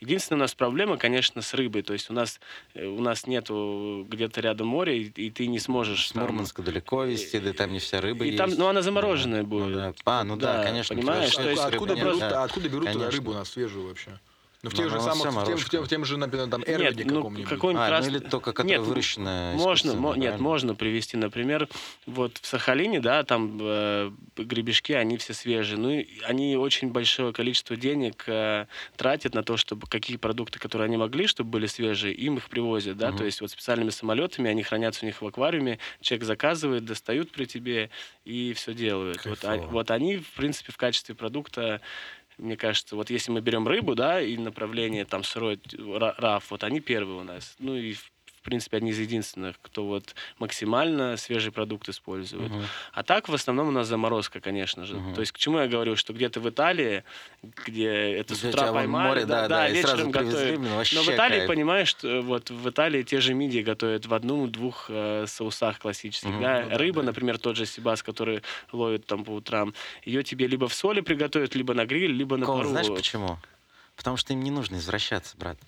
[0.00, 1.82] Единственная у нас проблема, конечно, с рыбой.
[1.82, 2.40] То есть у нас,
[2.74, 6.08] э, у нас нету где-то рядом моря, и, и ты не сможешь...
[6.08, 8.38] С там- Мурманска далеко везти, да там не вся рыба И есть.
[8.38, 9.48] там, ну, она замороженная Да.
[9.48, 9.66] будет.
[9.68, 9.94] Ну, да.
[10.04, 10.94] А, ну да, Да, конечно.
[10.94, 12.44] понимаешь, то есть откуда, нет, берут, да.
[12.44, 13.10] откуда берут конечно.
[13.10, 14.16] рыбу у нас свежую вообще?
[14.64, 15.84] Ну, в Ну, тех же самых, в тем, в, тем, мороженая.
[15.84, 17.48] в тем же, например, там, Нет, Эрвине ну, каком-нибудь.
[17.48, 20.42] какой-нибудь А, крас- ну или только которая Нет, выращенная Можно, мо- нет, правильно?
[20.42, 21.68] можно привезти, например,
[22.06, 27.32] вот в Сахалине, да, там э, гребешки, они все свежие, ну, и они очень большое
[27.32, 32.12] количество денег э, тратят на то, чтобы какие продукты, которые они могли, чтобы были свежие,
[32.12, 33.18] им их привозят, да, Мгм.
[33.18, 37.44] то есть вот специальными самолетами, они хранятся у них в аквариуме, человек заказывает, достают при
[37.44, 37.90] тебе
[38.24, 39.24] и все делают.
[39.24, 41.80] Вот, а- вот они, в принципе, в качестве продукта
[42.38, 46.64] мне кажется, вот если мы берем рыбу, да, и направление там сырой ра- раф, вот
[46.64, 47.54] они первые у нас.
[47.58, 48.10] Ну и в
[48.48, 52.50] принципе, одни из единственных, кто вот максимально свежий продукт использует.
[52.50, 52.64] Мгм.
[52.92, 54.96] А так, в основном, у нас заморозка, конечно же.
[54.96, 55.14] Мгм.
[55.14, 57.04] То есть, к чему я говорю, что где-то в Италии,
[57.42, 60.60] где это с утра поймали, море, да, да, и сразу вечером готовят.
[60.92, 61.48] Но в Италии, кайф.
[61.48, 66.30] понимаешь, что вот в Италии те же мидии готовят в одном-двух э, соусах классических.
[66.30, 66.40] Мгм.
[66.42, 66.62] да.
[66.62, 67.06] Ну да, Рыба, да.
[67.06, 68.42] например, тот же сибас, который
[68.72, 69.74] ловят там по утрам,
[70.04, 72.68] ее тебе либо в соли приготовят, либо на гриль, либо на Кола, пару.
[72.70, 73.38] знаешь почему?
[73.96, 75.58] Потому что им не нужно извращаться, брат.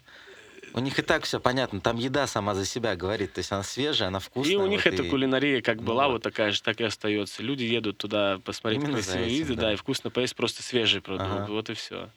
[0.73, 1.81] У них и так все понятно.
[1.81, 3.33] Там еда сама за себя говорит.
[3.33, 4.55] То есть она свежая, она вкусная.
[4.55, 6.15] И у них вот, эта и- кулинария как Ну была, вот.
[6.15, 7.43] вот такая же, так и остается.
[7.43, 9.63] Люди едут туда посмотреть Именно красивые этим, виды, да.
[9.63, 9.73] да.
[9.73, 11.31] и вкусно поесть просто свежий продукт.
[11.31, 11.47] Ага.
[11.49, 12.09] Вот и все.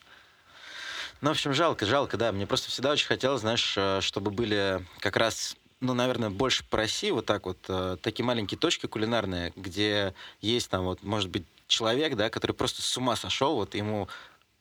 [1.22, 2.32] Ну, в общем, жалко, жалко, да.
[2.32, 6.78] Мне просто всегда очень хотелось, знаешь, э, чтобы были как раз ну, наверное, больше по
[6.78, 11.44] России вот так вот, э, такие маленькие точки кулинарные, где есть там вот, может быть,
[11.68, 14.08] человек, да, который просто с ума сошел, вот ему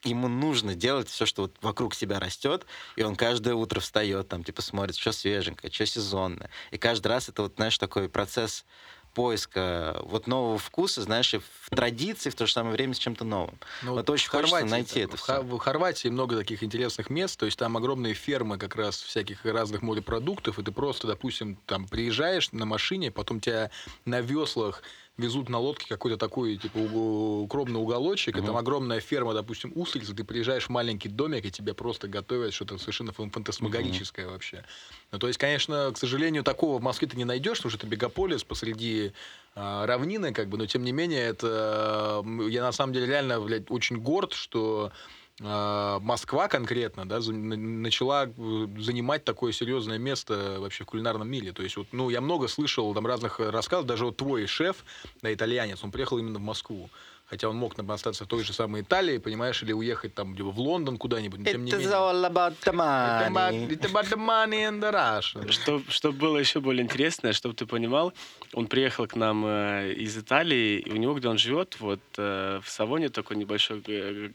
[0.03, 4.43] ему нужно делать все, что вот вокруг себя растет, и он каждое утро встает, там,
[4.43, 6.49] типа, смотрит, что свеженькое, что сезонное.
[6.71, 8.65] И каждый раз это вот, знаешь, такой процесс
[9.13, 13.23] поиска вот нового вкуса, знаешь, и в традиции, в то же самое время с чем-то
[13.23, 13.59] новым.
[13.83, 15.41] Ну, вот очень в хочется Хорватии найти это в, все.
[15.41, 19.81] В Хорватии много таких интересных мест, то есть там огромные фермы как раз всяких разных
[19.81, 23.69] морепродуктов, и ты просто, допустим, там приезжаешь на машине, потом тебя
[24.05, 24.81] на веслах
[25.17, 30.13] везут на лодке какой-то такой, типа, укромный уголочек, и там огромная ферма, допустим, устриц, и
[30.13, 34.63] ты приезжаешь в маленький домик, и тебе просто готовят что-то совершенно фан- фантасмагорическое вообще.
[35.11, 37.87] Ну, то есть, конечно, к сожалению, такого в Москве ты не найдешь, потому что это
[37.87, 39.13] мегаполис посреди
[39.55, 43.69] а, равнины, как бы, но тем не менее, это я на самом деле реально, блядь,
[43.69, 44.91] очень горд, что
[45.39, 51.51] Москва конкретно, да, начала э, занимать такое серьезное место вообще в кулинарном мире.
[51.53, 54.85] То есть, вот, ну, я много слышал там разных рассказов, даже вот твой шеф,
[55.21, 56.89] да, итальянец, он приехал именно в Москву.
[57.25, 60.97] Хотя он мог остаться в той же самой Италии, понимаешь, или уехать там в Лондон
[60.97, 61.93] куда-нибудь, но тем не It's менее.
[61.93, 63.69] all about the money.
[63.69, 65.49] it's about the money and the Russian.
[65.51, 68.13] Что, что было еще более интересное, чтобы ты понимал,
[68.53, 72.59] он приехал к нам э, из Италии, и у него, где он живет, вот э,
[72.61, 73.81] в Савоне, такой небольшой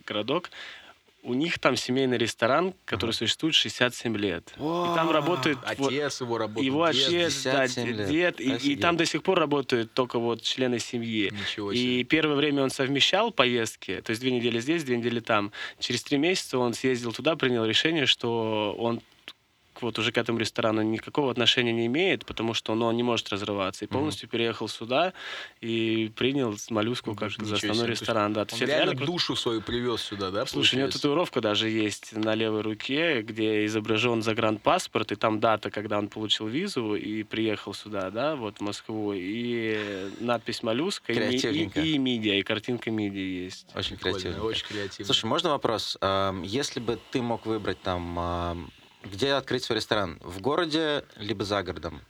[0.04, 0.50] городок,
[1.22, 4.52] у них там семейный ресторан, который существует 67 лет.
[4.56, 4.58] И
[4.94, 6.64] там работает вот Отец его работает.
[6.64, 8.08] его отец, да, 57 лет.
[8.08, 11.30] дед, и, и там до сих пор работают только вот члены семьи.
[11.32, 12.04] Ничего И себе.
[12.04, 15.52] первое время он совмещал поездки, то есть две недели здесь, две недели там.
[15.78, 19.00] Через три месяца он съездил туда, принял решение, что он
[19.82, 23.28] вот уже к этому ресторану никакого отношения не имеет, потому что ну, он не может
[23.30, 23.84] разрываться.
[23.84, 25.12] И полностью переехал сюда
[25.60, 27.92] и принял моллюску как Ничего за основной себе.
[27.92, 28.32] Ресторан.
[28.32, 30.46] Да, То Он есть реально реально душу свою привез сюда, да?
[30.46, 35.70] Слушай, у него татуировка даже есть на левой руке, где изображен загранпаспорт, и там дата,
[35.70, 41.36] когда он получил визу и приехал сюда, да, вот в Москву, и надпись «Моллюска», и,
[41.36, 43.66] и, и мидия, и картинка мидии есть.
[43.74, 44.44] Очень Прикольно, креативно.
[44.44, 45.04] Очень креативно.
[45.04, 45.96] Слушай, можно вопрос?
[46.44, 48.70] Если бы ты мог выбрать там, ам,
[49.04, 50.18] где открыть свой ресторан?
[50.20, 52.00] В городе, либо за городом?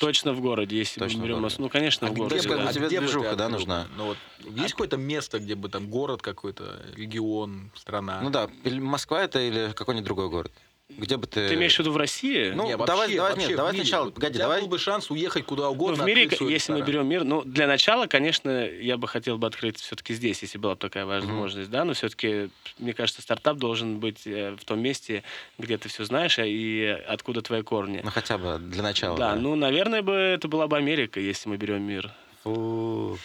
[0.00, 1.40] Точно в городе, если Точно мы берем.
[1.42, 1.64] Москву.
[1.64, 2.48] Ну, конечно, А в где городе.
[2.48, 2.68] бы- да.
[2.68, 3.86] а тебе где бы движуха, да, нужна?
[3.96, 8.20] Ну, вот, есть какое-то место, где бы там город какой-то, регион, страна?
[8.22, 10.52] Ну да, Москва это или какой-нибудь другой город?
[10.98, 11.48] Где бы ты...
[11.48, 12.50] Ты имеешь в виду в России?
[12.54, 13.84] Ну, Не, давай- вообще- давай- вообще нет, давай мире.
[13.84, 16.02] сначала, погоди, давай- был бы шанс уехать куда Ну, угодно.
[16.04, 19.78] в мире, если мы берем мир, ну, для начала, конечно, я бы хотел бы открыть
[19.80, 24.26] все-таки здесь, если была бы такая возможность, да, но все-таки, мне кажется, стартап должен быть
[24.26, 25.22] э, в том месте,
[25.58, 28.00] где ты все знаешь, а и откуда твои корни.
[28.04, 29.16] Ну хотя бы для начала.
[29.18, 32.10] Да, ну, наверное, бы это была бы Америка, если мы берем мир.
[32.42, 33.18] Фу.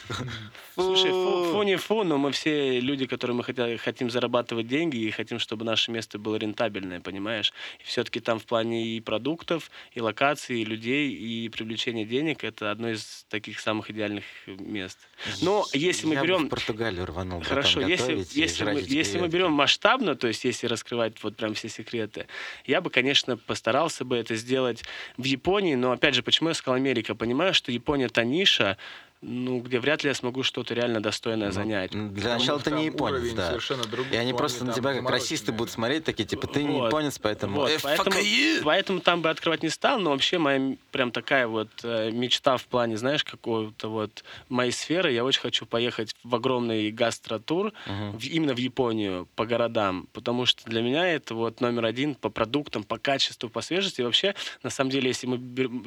[0.75, 4.97] Слушай, фу, фу не фу, но мы все люди, которые мы хотя- хотим зарабатывать деньги
[4.97, 7.51] и хотим, чтобы наше место было рентабельное, понимаешь?
[7.79, 12.69] И все-таки там в плане и продуктов, и локаций, и людей, и привлечения денег это
[12.69, 14.99] одно из таких самых идеальных мест.
[15.41, 16.45] Но если мы Я берем...
[16.45, 17.41] в Португалию рванул.
[17.41, 21.69] Хорошо, если, если, мы, если мы берем масштабно, то есть если раскрывать вот прям все
[21.69, 22.27] секреты,
[22.67, 24.83] я бы, конечно, постарался бы это сделать
[25.17, 27.15] в Японии, но опять же, почему я сказал Америка?
[27.15, 28.77] Понимаю, что Япония та ниша,
[29.21, 31.93] ну, где вряд ли я смогу что-то реально достойное Ну, занять.
[31.93, 33.47] м, Для начала ты не японец, да.
[33.47, 36.77] совершенно другой, И они просто на тебя как расисты будут смотреть, такие, типа, ты не
[36.85, 37.55] японец, поэтому...
[37.61, 41.11] Вот, «Э, поэтому, fuck you!» поэтому там бы открывать не стал, но вообще моя прям
[41.11, 45.11] такая вот э, мечта в плане, знаешь, какого-то вот моей сферы.
[45.11, 48.17] Я очень хочу поехать в огромный гастротур Мгм.
[48.19, 52.29] в- именно в Японию по городам, потому что для меня это вот номер один по
[52.29, 54.01] продуктам, по качеству, по свежести.
[54.01, 55.37] И вообще, на самом деле, если мы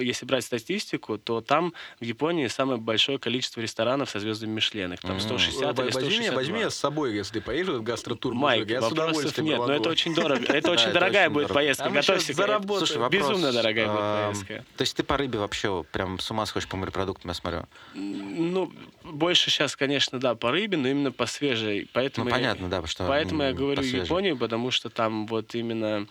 [0.02, 4.92] если брать статистику, то там в Японии самое большое количество ресторанов со звездами Мишлен.
[4.92, 5.20] Их там М.
[5.20, 6.34] 160 Возьми, или 162.
[6.34, 9.72] возьми меня с собой, если ты поедешь в гастротур, Майк, я с удовольствием нет, но
[9.72, 10.44] это очень дорого.
[10.46, 11.86] Это очень дорогая будет поездка.
[11.86, 12.34] А Готовься.
[12.34, 13.08] Слушай.
[13.10, 14.64] Безумно дорогая будет поездка.
[14.76, 17.64] То есть ты по рыбе вообще прям с ума сходишь по морепродуктам, я смотрю.
[17.94, 18.72] Ну,
[19.04, 21.82] больше сейчас, конечно, да, по рыбе, но именно по свежей.
[21.82, 23.06] Ну, Поэтому я- понятно, да, что...
[23.06, 23.82] Поэтому я говорю.
[23.82, 26.06] Японию, потому что там вот именно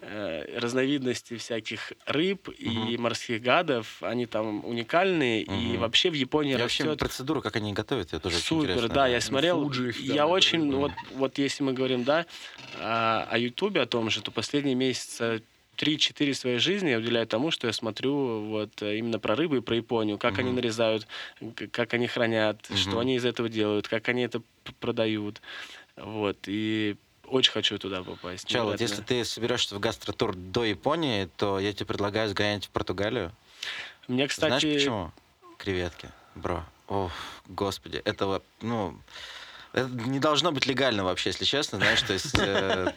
[0.00, 5.78] э, разновидности всяких рыб и морских гадов, они там уникальные, и Мгм.
[5.78, 8.94] вообще в Японии И вообще растет процедуру, как они готовят, это тоже очень Супер, интересно.
[8.94, 9.60] да, я смотрел.
[9.60, 10.76] Фуджи, я да, очень, да.
[10.76, 12.26] вот, вот если мы говорим, да,
[12.72, 15.44] о, о Ютубе, о том же, то последние месяцы
[15.76, 19.60] 3-4 своей жизни я уделяю тому, что я смотрю вот э, именно про рыбы и
[19.60, 20.52] про Японию, как они Мгм.
[20.52, 21.06] нарезают,
[21.72, 22.98] как они хранят, что Мгм.
[22.98, 24.42] они из этого делают, как они это
[24.80, 25.40] продают.
[25.96, 26.96] Вот, и
[27.30, 28.46] очень хочу туда попасть.
[28.46, 32.70] Чел, вот если ты соберешься в гастротур до Японии, то я тебе предлагаю сгонять в
[32.70, 33.32] Португалию.
[34.06, 35.12] Мне, кстати, Знаешь почему?
[35.58, 36.64] Креветки, бро.
[36.88, 37.12] Ох,
[37.46, 38.98] господи, этого, ну...
[39.72, 42.34] Это не должно быть легально вообще, если честно, знаешь, то есть...
[42.38, 42.92] э,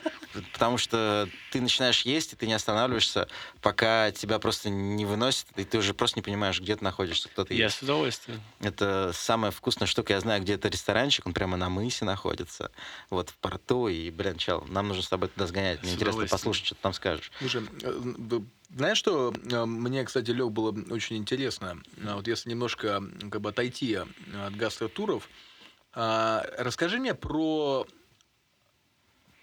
[0.54, 3.28] потому что ты начинаешь есть, и ты не останавливаешься,
[3.62, 7.44] пока тебя просто не выносит, и ты уже просто не понимаешь, где ты находишься, кто
[7.44, 7.78] ты Я есть.
[7.78, 8.42] с удовольствием.
[8.62, 10.14] Это самая вкусная штука.
[10.14, 12.72] Я знаю, где это ресторанчик, он прямо на мысе находится,
[13.10, 15.82] вот в порту, и, блин, чел, нам нужно с тобой туда сгонять.
[15.82, 17.32] Мне С интересно послушать, что ты там скажешь.
[17.40, 18.40] Слушай, э,
[18.76, 23.50] знаешь, что э, мне, кстати, Лёг, было очень интересно, А вот если немножко как бы
[23.50, 25.51] отойти от гастротуров, а,
[25.94, 27.86] расскажи мне про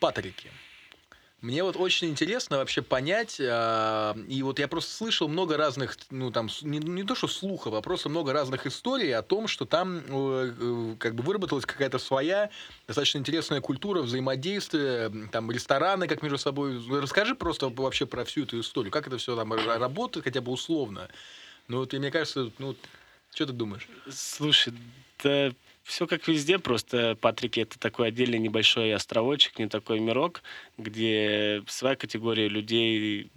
[0.01, 0.51] Патрики.
[1.41, 6.33] Мне вот очень интересно вообще понять, а, и вот я просто слышал много разных, ну
[6.33, 9.99] там, не, не то что слухов, а просто много разных историй о том, что там
[9.99, 12.51] э, э, как бы выработалась какая-то своя
[12.89, 16.83] достаточно интересная культура взаимодействия, там рестораны как между собой.
[17.01, 21.09] Расскажи просто вообще про всю эту историю, как это все там работает, хотя бы условно.
[21.69, 22.75] Ну вот и мне кажется, ну
[23.33, 23.89] что ты думаешь?
[24.11, 24.75] Слушай,
[25.23, 25.53] да
[25.89, 30.43] все как везде, просто Патрики это такой отдельный небольшой островочек, не такой мирок,
[30.77, 33.31] где своя категория людей,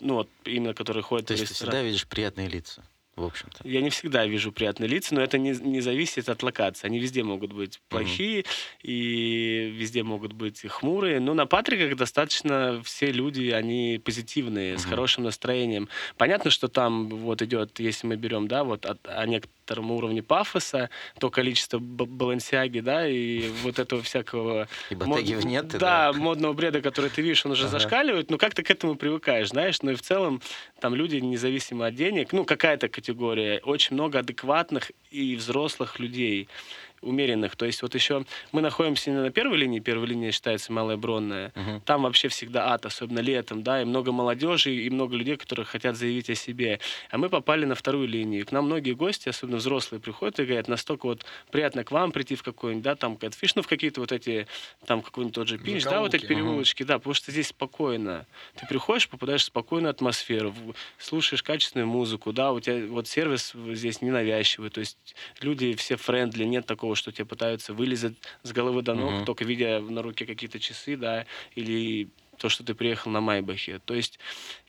[0.00, 1.72] ну вот именно которые ходят То есть ты ресторан.
[1.72, 2.84] всегда видишь приятные лица,
[3.16, 3.66] в общем-то.
[3.66, 6.86] Я не всегда вижу приятные лица, но это не, не зависит от локации.
[6.86, 8.44] Они везде могут быть плохие
[8.82, 11.18] и везде могут быть хмурые.
[11.18, 14.90] Но на Патриках достаточно все люди, они позитивные, с Мгм.
[14.90, 15.88] хорошим настроением.
[16.18, 19.24] Понятно, что там вот идет, если мы берем, да, вот от, о
[19.66, 24.68] некотором уровне пафоса, то количество балансиаги, да, и вот этого всякого...
[24.90, 27.70] И Ботеги мод- нет, и да, модного бреда, который ты видишь, он уже Ага.
[27.72, 29.82] зашкаливает, но как ты к этому привыкаешь, знаешь?
[29.82, 30.40] Ну и в целом
[30.80, 36.48] там люди, независимо от денег, ну какая-то категория, очень много адекватных и взрослых людей
[37.06, 37.56] умеренных.
[37.56, 41.52] То есть вот еще мы находимся не на первой линии, первая линия считается Малая Бронная.
[41.54, 41.80] Мгм.
[41.82, 45.96] Там вообще всегда ад, особенно летом, да, и много молодежи, и много людей, которые хотят
[45.96, 46.80] заявить о себе.
[47.10, 48.44] А мы попали на вторую линию.
[48.46, 52.34] К нам многие гости, особенно взрослые, приходят и говорят, настолько вот приятно к вам прийти
[52.34, 54.46] в какой-нибудь, да, там, Catfish, ну, в какие-то вот эти,
[54.86, 58.26] там, какой-нибудь тот же пинч, да, вот эти переулочки, да, потому что здесь спокойно.
[58.56, 60.54] Ты приходишь, попадаешь в спокойную атмосферу,
[60.98, 64.98] слушаешь качественную музыку, да, у тебя вот сервис здесь ненавязчивый, то есть
[65.40, 69.24] люди все френдли, нет такого, что тебя пытаются вылезать с головы до ног, Мгм.
[69.24, 73.78] только видя на руке какие-то часы, да, или то, что ты приехал на Майбахе.
[73.84, 74.18] То есть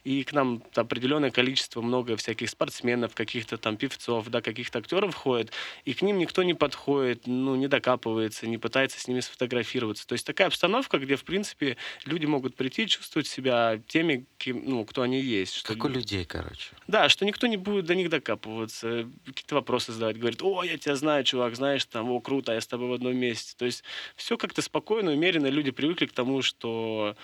[0.08, 5.52] и к нам определенное количество, много всяких спортсменов, каких-то там певцов, да, каких-то актеров ходит,
[5.84, 10.06] и к ним никто не подходит, ну, не докапывается, не пытается с ними сфотографироваться.
[10.06, 14.62] То есть такая обстановка, где, в принципе, люди могут прийти и чувствовать себя теми, кем,
[14.64, 15.56] ну, кто они есть.
[15.56, 16.70] Что Как у людей, короче.
[16.86, 20.96] да, что никто не будет до них докапываться, какие-то вопросы задавать, говорит, о, я тебя
[20.96, 23.52] знаю, чувак, знаешь, там, о, круто, я с тобой в одном месте.
[23.58, 23.84] То есть
[24.16, 27.14] все как-то спокойно, умеренно, люди привыкли к тому, что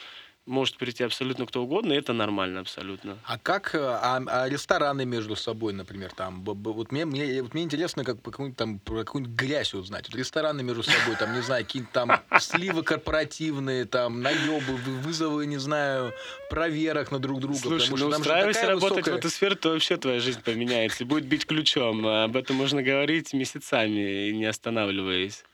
[0.47, 3.17] может прийти абсолютно кто угодно, и это нормально абсолютно.
[3.25, 7.43] А как э, а, а рестораны между собой, например, там, б- б- вот мне, мне,
[7.43, 10.07] вот мне интересно, как какую-нибудь там про какую-нибудь грязь узнать.
[10.11, 15.47] Вот рестораны между собой, там, не знаю, какие-то там сливы корпоративные, там, наебы, вы- вызовы,
[15.47, 16.13] не знаю,
[16.51, 17.59] проверок на друг друга.
[17.59, 21.05] Слушай, потому ну что устраивайся работать высокая- в эту сферу, то вообще твоя жизнь поменяется,
[21.05, 22.07] и будет бить ключом.
[22.07, 25.45] Об этом можно говорить месяцами, не останавливаясь.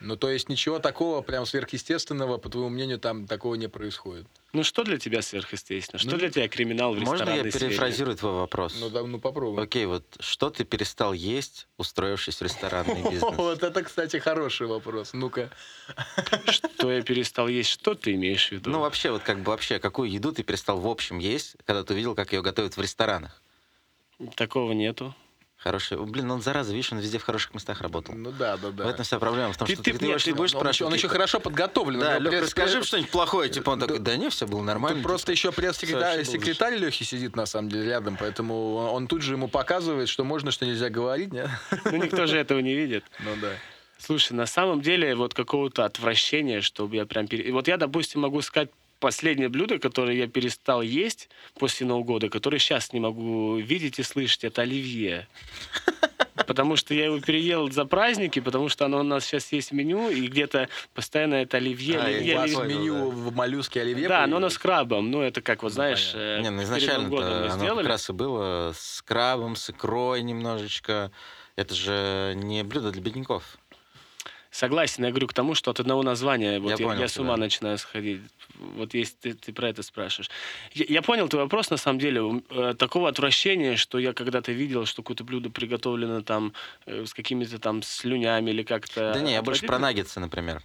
[0.00, 4.26] Ну, то есть ничего такого прям сверхъестественного, по твоему мнению, там такого не происходит.
[4.52, 5.98] Ну что для тебя сверхъестественно?
[5.98, 7.68] Что Ну, для тебя криминал в Можно я ресторанной сфере?
[7.68, 8.76] перефразирую твой вопрос?
[8.78, 9.62] Ну, да, ну попробуй.
[9.62, 13.22] Окей, вот что ты перестал есть, устроившись в ресторанный бизнес?
[13.36, 15.12] Вот это, кстати, хороший вопрос.
[15.12, 15.50] Ну-ка.
[16.48, 17.70] Что я перестал есть?
[17.70, 18.70] Что ты имеешь в виду?
[18.70, 21.94] Ну, вообще, вот как бы вообще, какую еду ты перестал в общем есть, когда ты
[21.94, 23.42] увидел, как ее готовят в ресторанах?
[24.36, 25.14] Такого нету.
[25.58, 25.98] Хороший.
[25.98, 28.14] Блин, он зараза, видишь, он везде в хороших местах работал.
[28.14, 28.84] Ну да, да, да.
[28.84, 29.52] В этом вся проблема.
[29.52, 30.86] В том, Ты- что ты- ты, ты нет, ты- будешь он, еще, спрашивать...
[30.88, 31.98] он еще типа, хорошо подготовлен.
[31.98, 33.50] Да, Лёха, пресс- расскажи что-нибудь плохое.
[33.50, 34.98] Типа он такой, да не, все было нормально.
[34.98, 39.22] Тут просто еще пресс-секретарь секретарь Лехи сидит, на самом деле, рядом, поэтому он, он тут
[39.22, 41.48] же ему показывает, что можно, что нельзя говорить, нет?
[41.84, 43.04] Ну, никто же этого не видит.
[43.20, 43.50] Ну да.
[44.00, 47.26] Слушай, на самом деле вот какого-то отвращения, чтобы я прям...
[47.26, 48.70] пере- Вот я, допустим, могу сказать
[49.00, 51.28] последнее блюдо, которое я перестал есть
[51.58, 55.26] после Нового года, которое сейчас не могу видеть и слышать, это оливье.
[56.46, 59.74] Потому что я его переел за праздники, потому что оно у нас сейчас есть в
[59.74, 62.78] меню, и где-то постоянно это оливье, А, оливье, У вас понял, в оливье.
[62.80, 63.16] меню да.
[63.16, 64.54] в моллюске оливье Да, но оно появилось?
[64.54, 65.10] с крабом.
[65.10, 66.18] Ну, это как, вот знаешь, понятно.
[66.38, 67.82] э, Не, ну перед изначально Новым мы оно сделали.
[67.82, 71.10] как раз и было с крабом, с икрой немножечко.
[71.56, 73.58] Это же не блюдо для бедняков.
[74.58, 77.16] Согласен, я говорю к тому, что от одного названия вот Я я, понял я с
[77.16, 77.44] ума тебя.
[77.44, 78.22] начинаю сходить.
[78.58, 80.32] Вот если ты, ты про это спрашиваешь.
[80.74, 82.42] Я, я понял твой вопрос, на самом деле.
[82.50, 86.54] Э, такого отвращения, что я когда-то видел, что какое-то блюдо приготовлено там
[86.86, 89.12] э, с какими-то там слюнями или как-то...
[89.14, 90.60] Да не, я больше про наггетсы, например.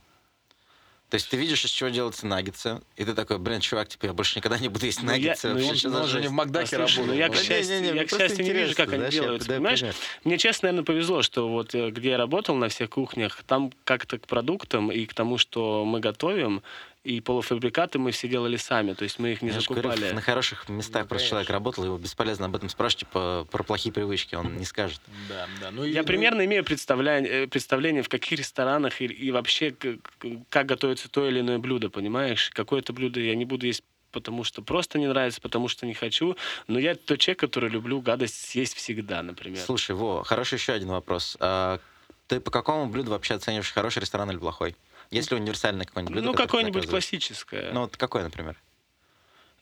[1.14, 4.14] То есть ты видишь, из чего делаются наггетсы, и ты такой, блин, чувак, типа, я
[4.14, 5.47] больше никогда не буду есть Ну, я- наггетсы.
[5.53, 7.76] ну, он- что Он же не жесть?» в Макдаке ну я, к Да не, счастью,
[7.76, 9.95] не, не, я, мне к счастью, не вижу, как они я дай Понимаешь, понять.
[10.24, 14.18] мне, честно, наверное, повезло, что вот э, где я работал на всех кухнях, там как-то
[14.18, 16.64] к продуктам и к тому, что мы готовим,
[17.04, 20.14] и полуфабрикаты мы все делали сами, то есть мы их не Я же говорю, закупали.
[20.14, 23.91] на хороших местах Ну, просто человек работал, его бесполезно об этом спрашивать, типа, про плохие
[23.91, 25.01] привычки, он не скажет.
[25.28, 25.72] Да, да.
[25.72, 29.97] Ну, и- Я ну, примерно имею представление, представление, в каких ресторанах и, и вообще к-
[30.18, 32.49] к- как готовится то или иное блюдо, понимаешь?
[32.51, 33.84] Какое-то блюдо я не буду есть
[34.14, 36.38] потому что просто не нравится, потому что не хочу.
[36.68, 39.60] Но я тот человек, который люблю гадость съесть всегда, например.
[39.60, 41.36] Слушай, Во, хороший еще один вопрос.
[41.39, 41.80] А,
[42.28, 44.76] ты по какому блюду вообще оцениваешь, хороший ресторан или плохой?
[45.14, 46.28] Есть ли универсальное какое-нибудь блюдо?
[46.28, 47.72] ну, какое-нибудь классическое.
[47.72, 48.57] Ну, вот какое, например?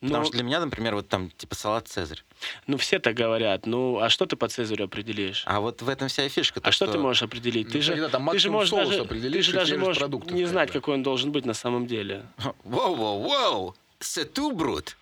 [0.01, 2.23] Ну, Потому что для меня, например, вот там, типа, салат «Цезарь».
[2.65, 3.67] ну, все так говорят.
[3.67, 5.43] Ну, а что ты по Цезарю определишь?
[5.45, 6.59] А вот в этом вся и фишка.
[6.59, 7.67] А то, что ты можешь определить?
[7.67, 9.99] Ну, Ты же, всегда там ты же максимум можешь даже, определишь ты же даже можешь
[9.99, 12.25] продуктов, не знать, какой он должен быть на самом деле.
[12.63, 13.75] Воу-воу-воу!
[13.99, 14.97] C'est брут!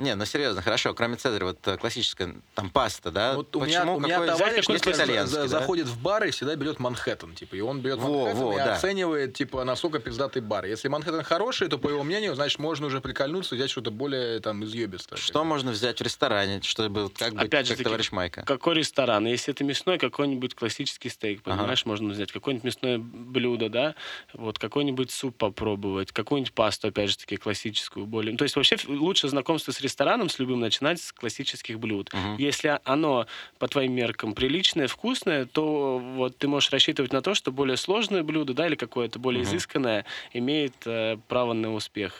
[0.00, 3.34] Не, ну серьезно, хорошо, кроме Цезаря, вот э, классическая, там паста, да?
[3.36, 3.96] Вот у меня, Почему?
[3.96, 5.48] у меня Какой- товарищ Есть например, за- итальянский, за- да?
[5.48, 8.56] заходит в бар и всегда берет Манхэттен, типа, и он берет Во, Манхэттен во, и
[8.56, 8.74] да.
[8.76, 10.64] оценивает, типа, насколько пиздатый бар.
[10.64, 14.64] Если Манхэттен хороший, то, по его мнению, значит, можно уже прикольнуться, взять что-то более, там,
[14.64, 15.18] изъебистое.
[15.18, 18.42] Что можно взять в ресторане, чтобы как быть, Опять же как таки, товарищ Майка?
[18.46, 19.26] Какой ресторан?
[19.26, 21.56] Если это мясной, какой-нибудь классический стейк, Ага.
[21.58, 22.32] понимаешь, можно взять.
[22.32, 23.94] Какое-нибудь мясное блюдо, да?
[24.32, 28.32] Вот какой-нибудь суп попробовать, какую-нибудь пасту, опять же таки, классическую более.
[28.32, 32.10] Ну, то есть вообще лучше знакомство с рестораном, с любым, начинать с классических блюд.
[32.12, 32.36] Мгм.
[32.38, 33.26] Если оно,
[33.58, 38.22] по твоим меркам, приличное, вкусное, то вот ты можешь рассчитывать на то, что более сложное
[38.22, 39.50] блюдо, да, или какое-то более Мгм.
[39.50, 42.14] изысканное, имеет э, право на успех.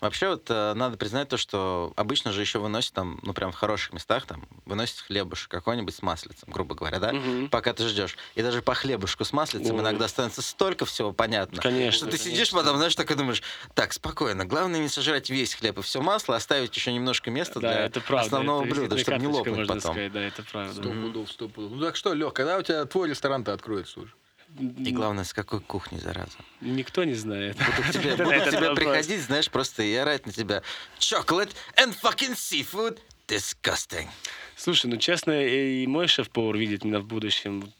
[0.00, 3.54] Вообще вот э, надо признать то, что обычно же еще выносят там, ну прям в
[3.54, 7.12] хороших местах, там, выносят хлебушек какой-нибудь с маслицем, грубо говоря, да?
[7.12, 7.48] Мгм.
[7.48, 8.16] Пока ты ждешь.
[8.34, 9.82] И даже по хлебушку с маслицем Ой.
[9.82, 11.62] иногда становится столько всего понятно.
[11.62, 11.96] Конечно.
[11.96, 12.30] Что ты конечно.
[12.30, 13.42] сидишь потом, знаешь, так и думаешь,
[13.74, 17.68] так, спокойно, главное не сожрать весь хлеб и все масло, оставить еще немножко места Да,
[17.68, 18.26] для это правда.
[18.26, 19.80] основного это блюда, чтобы не лопнуть потом.
[19.92, 20.74] сказать, да, это правда.
[20.74, 21.72] Сто пудов, сто пудов.
[21.72, 24.12] Ну так что, Лех, когда у тебя твой ресторан-то откроется уже?
[24.58, 26.38] И главное, с какой кухни, зараза.
[26.60, 27.56] Никто не знает.
[27.56, 30.62] Будут к тебе, будут к тебе приходить, знаешь, просто и орать на тебя.
[30.98, 32.98] Chocolate and fucking seafood.
[33.28, 34.08] Disgusting.
[34.56, 37.72] Слушай, ну честно, и мой шеф-повар видит меня в будущем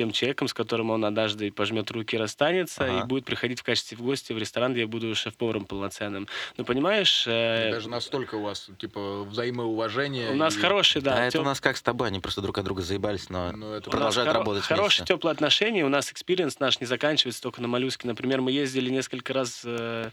[0.00, 3.00] тем человеком, с которым он однажды пожмет руки, расстанется Ага.
[3.00, 6.26] и будет приходить в качестве в гости в ресторан, где я буду шеф-поваром полноценным.
[6.56, 10.30] Ну, понимаешь, э, Даже настолько у вас, типа, взаимоуважение.
[10.30, 12.40] у нас и- хороший, да, а это тёп- у нас как с тобой, они просто
[12.40, 15.84] друг от друга заебались, но Ну, это у нас продолжают хоро- работать Хорошие теплые отношения.
[15.84, 18.08] У нас experience наш не заканчивается только на моллюске.
[18.08, 20.08] Например, мы ездили несколько раз э,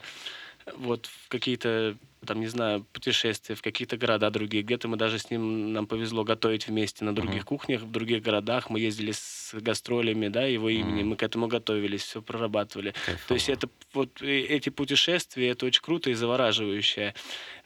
[0.75, 1.95] вот в какие-то
[2.27, 4.61] там, не знаю, путешествия в какие-то города другие.
[4.61, 7.45] Где-то мы даже с ним, нам повезло готовить вместе на других Мгм.
[7.45, 8.69] кухнях, в других городах.
[8.69, 11.01] Мы ездили с гастролями, да, его имени.
[11.01, 11.09] Мгм.
[11.09, 12.93] Мы к этому готовились, все прорабатывали.
[13.05, 13.27] Кайфово.
[13.27, 17.15] То есть это вот эти путешествия, это очень круто и завораживающе.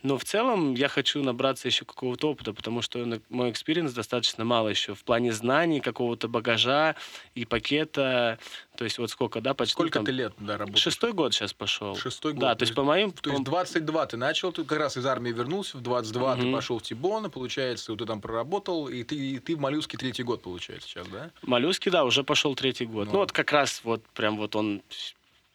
[0.04, 4.70] Но в целом я хочу набраться еще какого-то опыта, потому что мой experience достаточно мало
[4.70, 6.96] еще в плане знаний, какого-то багажа
[7.36, 8.40] и пакета.
[8.78, 10.82] То есть вот сколько, да, почти Сколько там- ты лет, да, работаешь?
[10.82, 11.96] Шестой год сейчас пошел.
[11.96, 12.42] Шестой год.
[12.42, 13.12] Да, то есть по моим...
[13.12, 16.42] То есть по- 22 ты начал, ты как раз из армии вернулся, в 22 ты
[16.44, 16.54] Мгм.
[16.54, 20.24] пошел в T-Bone, и, получается, ты там проработал, и ты, и ты в моллюске третий
[20.24, 21.32] год, получается, сейчас, да?
[21.42, 23.08] Моллюски, да, уже пошел третий год.
[23.08, 23.14] Ну.
[23.14, 24.82] Ну, вот как раз вот прям вот он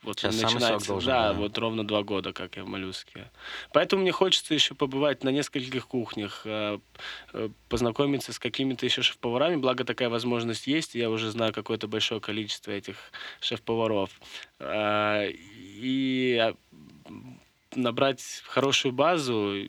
[0.02, 1.38] вот Сейчас начинается, должен, да, да.
[1.38, 3.28] вот ровно два года, как я в моллюске.
[3.72, 6.78] Поэтому мне хочется еще побывать на нескольких кухнях, э,
[7.32, 11.88] э, познакомиться с какими-то еще шеф-поварами, благо такая возможность есть, и я уже знаю какое-то
[11.88, 12.96] большое количество этих
[13.40, 14.10] шеф-поваров.
[14.60, 16.54] А, И а,
[17.76, 19.68] набрать хорошую базу.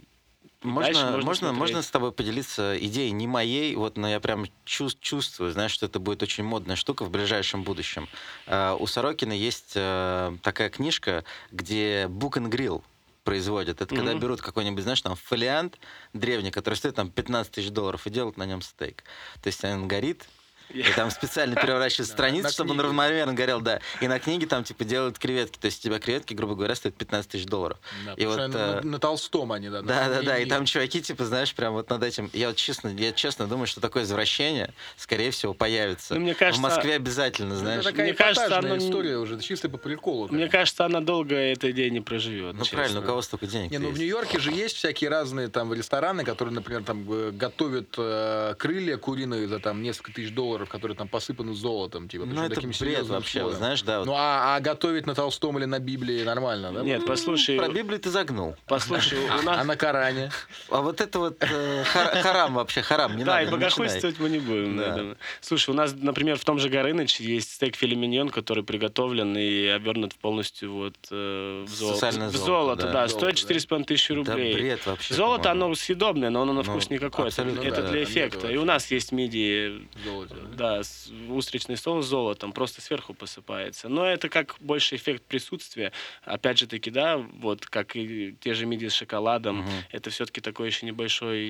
[0.63, 1.85] Можно, дальше можно, можно, смотреть.
[1.85, 5.99] с тобой поделиться идеей не моей, вот, но я прям чувс- чувствую, знаешь, что это
[5.99, 8.07] будет очень модная штука в ближайшем будущем.
[8.47, 12.81] А, у Сорокина есть э, такая книжка, где Book and Grill
[13.23, 13.81] производят.
[13.81, 14.19] Это когда Мгм.
[14.21, 15.77] берут какой-нибудь, знаешь, там фолиант
[16.13, 19.03] древний, который стоит там 15 тысяч долларов, и делают на нем стейк.
[19.43, 20.25] То есть он горит,
[20.69, 21.55] и там специально
[22.03, 23.79] страницу, на чтобы он равномерно горел, да.
[24.01, 25.57] И на книге там, типа, делают креветки.
[25.57, 27.77] То есть у тебя креветки, грубо говоря, стоят 15 тысяч долларов.
[28.15, 29.81] И вот, э, на, на Толстом они, да.
[29.81, 30.37] Да, да, да.
[30.37, 32.29] И там чуваки, типа, знаешь, прям вот над этим.
[32.33, 36.15] Я вот честно, я честно думаю, что такое извращение, скорее всего, появится.
[36.15, 37.81] Ну, мне кажется, в Москве обязательно, Ну, знаешь.
[37.81, 40.27] Это такая Мне кажется, не- история уже, чисто по приколу.
[40.29, 42.55] Мне кажется, она долго этой идеи не проживет.
[42.55, 45.73] Ну правильно, у кого столько денег Не, ну в Нью-Йорке же есть всякие разные там
[45.73, 50.97] рестораны, которые, например, там э, готовят э, крылья куриные за там несколько тысяч долларов, которые
[50.97, 52.25] там посыпаны золотом, типа.
[52.25, 53.55] Ну это таким бред вообще, слоем.
[53.57, 53.99] знаешь, да.
[53.99, 54.05] вот.
[54.05, 56.81] Ну а, а готовить на Толстом или на Библии нормально, да?
[56.81, 58.55] Нет, послушай, Про Библию ты загнул.
[58.65, 59.65] послушай, у А нас...
[59.65, 60.31] на Коране?
[60.69, 63.69] А вот это вот э, хар- харам вообще, харам, не да, надо, и не начинай.
[63.69, 64.77] богохульствовать мы не будем.
[64.77, 65.15] Да.
[65.41, 69.67] Слушай, у нас, например, в том же Горыныче есть стейк филе миньон, который приготовлен и
[69.67, 71.99] обернут полностью вот э, в золото.
[71.99, 72.91] Сальное В золото, золото, да.
[72.93, 74.53] да, Золото, стоит 4,5 тысячи Да рублей.
[74.53, 75.13] бред вообще.
[75.13, 77.27] Золото, оно съедобное, но оно на Ну, вкус никакой.
[77.29, 78.47] Это, да, для да, эффекта.
[78.47, 80.81] И у нас есть мидии Золото, да.
[81.29, 83.89] устричный соус с золотом, просто сверху посыпается.
[83.89, 85.91] Но это как больше эффект присутствия.
[86.23, 89.69] Опять же таки, да, вот как и те же мидии с шоколадом, Мгм.
[89.91, 91.49] это все-таки такой еще небольшой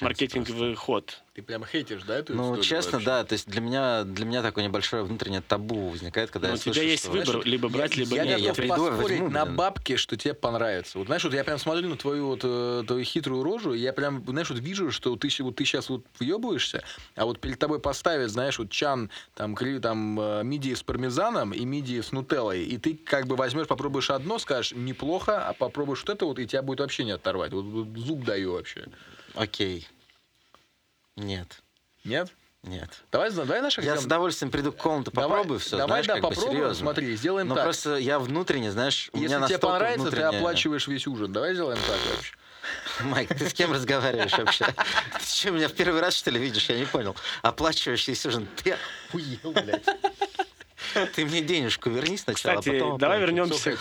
[0.00, 0.76] маркетинговый просто.
[0.76, 1.22] ход.
[1.36, 3.06] Ты прям хейтишь, да, эту Ну, историю честно, вообще?
[3.06, 6.56] да, то есть для меня, для меня такое небольшое внутреннее табу возникает, когда Но я
[6.56, 8.38] у тебя слышу, есть что, выбор, знаешь, либо брать, я, либо я нет.
[8.38, 9.56] я готов приду, поспорить возьму, на блин.
[9.56, 10.96] бабки, что тебе понравится.
[10.96, 13.92] Вот знаешь, вот я прям смотрю на твою вот э, твою хитрую рожу, и я
[13.92, 16.82] прям, знаешь, вот вижу, что ты, вот ты сейчас вот въебываешься,
[17.16, 21.52] а вот перед тобой поставят, знаешь, вот чан, там, кри- там э, мидии с пармезаном
[21.52, 26.02] и мидии с нутеллой, и ты как бы возьмешь, попробуешь одно, скажешь, неплохо, а попробуешь
[26.06, 27.52] вот это вот, и тебя будет вообще не оторвать.
[27.52, 28.86] Вот, вот зуб даю вообще.
[29.34, 29.86] Окей.
[31.16, 31.62] Нет,
[32.04, 32.30] Нет?
[32.62, 32.90] нет.
[33.10, 36.28] Давай, давай наших Я с удовольствием приду в комнату, Давай- попробую все, давай, знаешь, да,
[36.28, 36.74] попробуем, серьезно.
[36.74, 37.64] смотри, сделаем Но так.
[37.64, 40.30] просто я внутренне, знаешь, у Если меня тебе понравится, внутренне...
[40.30, 41.32] ты оплачиваешь весь ужин.
[41.32, 42.34] Давай сделаем так вообще.
[43.04, 44.64] Майк, ты с кем разговариваешь вообще?
[45.20, 46.68] Ты что, меня в первый раз, что ли, видишь?
[46.68, 47.14] Я не понял.
[47.42, 48.48] Оплачиваешь весь ужин.
[48.62, 48.76] Ты
[49.08, 49.84] охуел, блядь.
[51.14, 53.76] Ты мне денежку верни сначала, Кстати, а потом давай вернемся?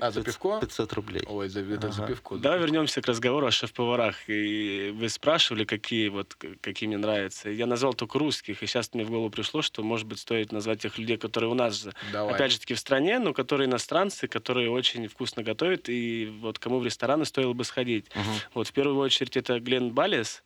[0.00, 0.58] А, за пивко?
[0.60, 1.22] 500 рублей.
[1.26, 2.36] Ой, за, это за пивко.
[2.36, 4.16] Давай вернемся к разговору о шеф-поварах.
[4.28, 7.50] И вы спрашивали, какие вот какие мне нравятся.
[7.50, 10.80] Я назвал только русских, и сейчас мне в голову пришло, что, может быть, стоит назвать
[10.82, 12.34] тех людей, которые у нас же, Давай.
[12.34, 16.78] опять же таки, в стране, но которые иностранцы, которые очень вкусно готовят, и вот кому
[16.78, 18.06] в рестораны стоило бы сходить.
[18.14, 18.24] Мгм.
[18.54, 20.42] Вот в первую очередь это Глен Балес.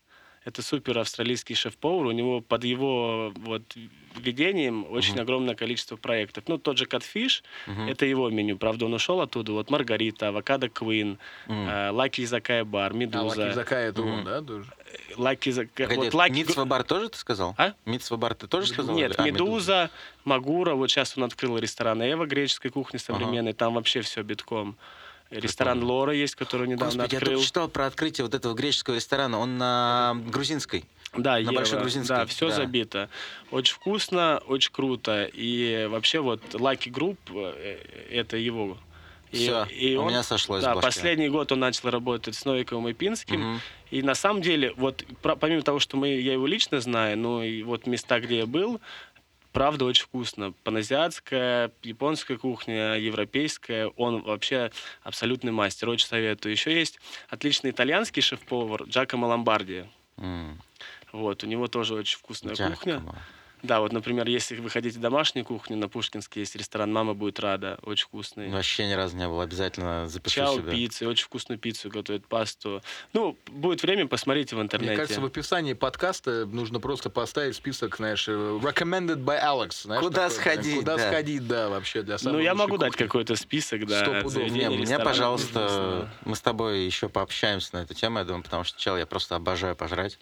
[0.51, 2.07] Это супер австралийский шеф-повар.
[2.07, 3.63] У него под его вот
[4.17, 5.23] ведением очень Мгм.
[5.23, 6.43] огромное количество проектов.
[6.49, 7.87] Ну, тот же Catfish, Мгм.
[7.89, 8.57] это его меню.
[8.59, 9.53] Правда, он ушел оттуда.
[9.53, 11.95] Вот Маргарита, Авокадо Квин, М.
[11.95, 13.43] Лаки Закая Бар, А, Медуза.
[13.43, 14.67] Лакизака это он, да, тоже?
[15.17, 15.87] Лаки Закая...
[15.87, 16.33] Погоди, Вот Лаки...
[16.33, 17.55] Митсва бар тоже ты сказал?
[17.57, 17.75] А?
[17.85, 18.97] Митсва бар ты тоже сказал?
[18.97, 19.91] Нет, а, Медуза,
[20.25, 20.75] Магура.
[20.75, 23.53] Вот сейчас он открыл ресторан Эва греческой кухни современной.
[23.53, 24.77] Там вообще все битком.
[25.31, 25.83] Ресторан.
[25.85, 27.35] Лора есть, который недавно Господи, я открыл.
[27.35, 29.39] только читал про открытие вот этого греческого ресторана.
[29.39, 30.85] Он на грузинской.
[31.17, 32.55] Да, На Ева, Большой Грузинской, Да, все да.
[32.55, 33.09] забито.
[33.51, 35.29] Очень вкусно, очень круто.
[35.33, 37.79] И вообще вот Lucky Group, э,
[38.11, 38.79] это его.
[39.33, 42.89] И- Все, и у он- меня сошлось Да, последний год он начал работать с Новиковым
[42.89, 43.41] и Пинским.
[43.41, 43.61] Мгм.
[43.93, 47.41] И на самом деле, вот про- помимо того, что мы, я его лично знаю, ну
[47.43, 48.81] и вот места, где я был,
[49.53, 50.53] правда очень вкусно.
[50.65, 53.89] Паназиатская, японская кухня, европейская.
[53.97, 54.71] Он вообще
[55.03, 56.53] абсолютный мастер, очень советую.
[56.53, 56.99] Еще есть
[57.29, 59.85] отличный итальянский шеф-повар Джакомо Ломбарди.
[60.17, 60.61] М,
[61.13, 63.03] Вот, у него тоже очень вкусная кухня.
[63.63, 67.79] Да, вот, например, если вы хотите домашнюю кухню, на Пушкинске есть ресторан «Мама будет рада»,
[67.83, 68.49] очень вкусный.
[68.49, 69.43] Вообще ни разу не было.
[69.43, 70.73] Обязательно запишу Чао себе.
[70.73, 72.83] пиццы, очень вкусную пиццу готовят, пасту.
[73.13, 74.91] Ну, будет время, посмотрите в интернете.
[74.93, 79.83] Мне кажется, в описании подкаста нужно просто поставить список, знаешь, э, recommended by Alex.
[79.83, 81.09] знаешь, Куда такой, сходить, Куда да.
[81.11, 83.05] сходить, да, вообще для самой ну, я могу дать кухни.
[83.05, 84.33] какой-то список, да, Сто пудов.
[84.33, 86.11] заведений, Не, мне, пожалуйста, вкусного.
[86.25, 89.37] мы с тобой еще пообщаемся на эту тему, я думаю, потому что, чел, я просто
[89.37, 90.19] обожаю пожрать.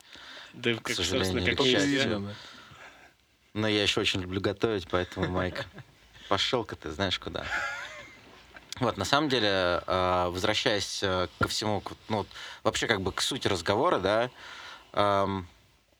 [0.54, 2.34] Да, как, сожалению, собственно, как к и.
[3.58, 5.66] Но я еще очень люблю готовить, поэтому, Майк,
[6.28, 7.44] пошел-ка ты знаешь куда.
[8.78, 12.24] Вот, на самом деле, э, возвращаясь э, ко всему, ну,
[12.62, 14.30] вообще как бы к сути разговора, да,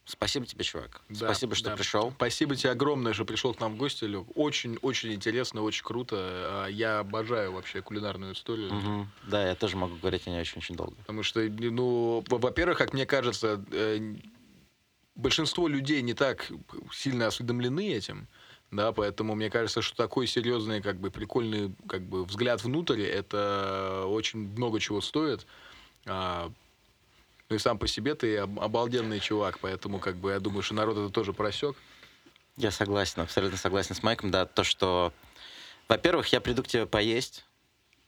[0.05, 1.01] спасибо тебе, чувак.
[1.09, 1.77] Да, спасибо, что да.
[1.77, 2.13] пришел.
[2.13, 4.29] Спасибо тебе огромное, что пришел к нам в гости, Люк.
[4.37, 6.17] Очень-очень интересно, очень круто.
[6.17, 8.73] А, Я обожаю вообще кулинарную историю.
[8.73, 9.11] Мгм.
[9.25, 10.95] Да, я тоже могу говорить о ней очень-очень долго.
[10.99, 14.15] Потому что, ну, во- во-первых, как мне кажется, э,
[15.19, 16.51] большинство людей не так
[16.93, 18.27] сильно осведомлены этим,
[18.71, 24.05] да, поэтому мне кажется, что такой серьезный, как бы, прикольный, как бы, взгляд внутрь, это
[24.07, 25.47] очень много чего стоит.
[26.07, 26.51] А,
[27.51, 30.75] ну и сам по себе ты об- обалденный чувак, поэтому, как бы, я думаю, что
[30.75, 31.77] народ это тоже просек.
[32.57, 35.13] Я согласен, абсолютно согласен с Майком, да, то, что,
[35.89, 37.45] во-первых, я приду к тебе поесть,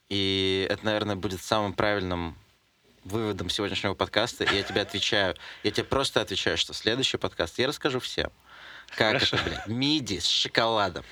[0.09, 2.37] и это, наверное, будет самым правильным
[3.05, 7.67] выводом сегодняшнего подкаста, и я тебе отвечаю, я тебе просто отвечаю, что следующий подкаст я
[7.67, 8.31] расскажу всем,
[8.97, 11.05] как это, блин, миди с шоколадом.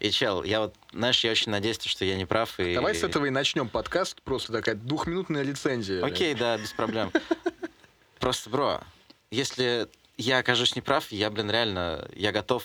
[0.00, 2.58] И, чел, я вот, знаешь, я очень надеюсь, что я не прав.
[2.60, 2.74] И...
[2.74, 6.04] Давай с этого и начнем подкаст, просто такая двухминутная лицензия.
[6.04, 7.10] Окей, да, без проблем.
[8.18, 8.80] Просто, бро,
[9.30, 12.64] если я окажусь неправ, я, блин, реально, я готов...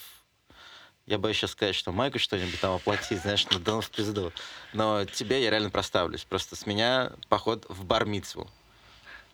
[1.05, 4.31] Я боюсь сейчас сказать, что Майку что-нибудь там оплатить, знаешь, ну да ну в пизду.
[4.73, 6.23] Но тебе я реально проставлюсь.
[6.23, 8.05] Просто с меня поход в бар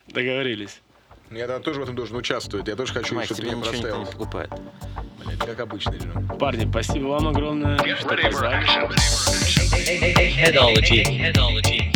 [0.08, 0.82] Договорились.
[1.32, 2.68] Я тогда тоже в этом должен участвовать.
[2.68, 4.20] Я тоже хочу, Майк, чтобы ты тебе меня ничего никто не проставил.
[4.20, 4.49] покупает.
[5.26, 6.28] Блядь, как обычно, Джон.
[6.38, 8.66] Парни, спасибо вам огромное, что позвали.
[10.38, 11.03] Headology.
[11.03, 11.95] Headology.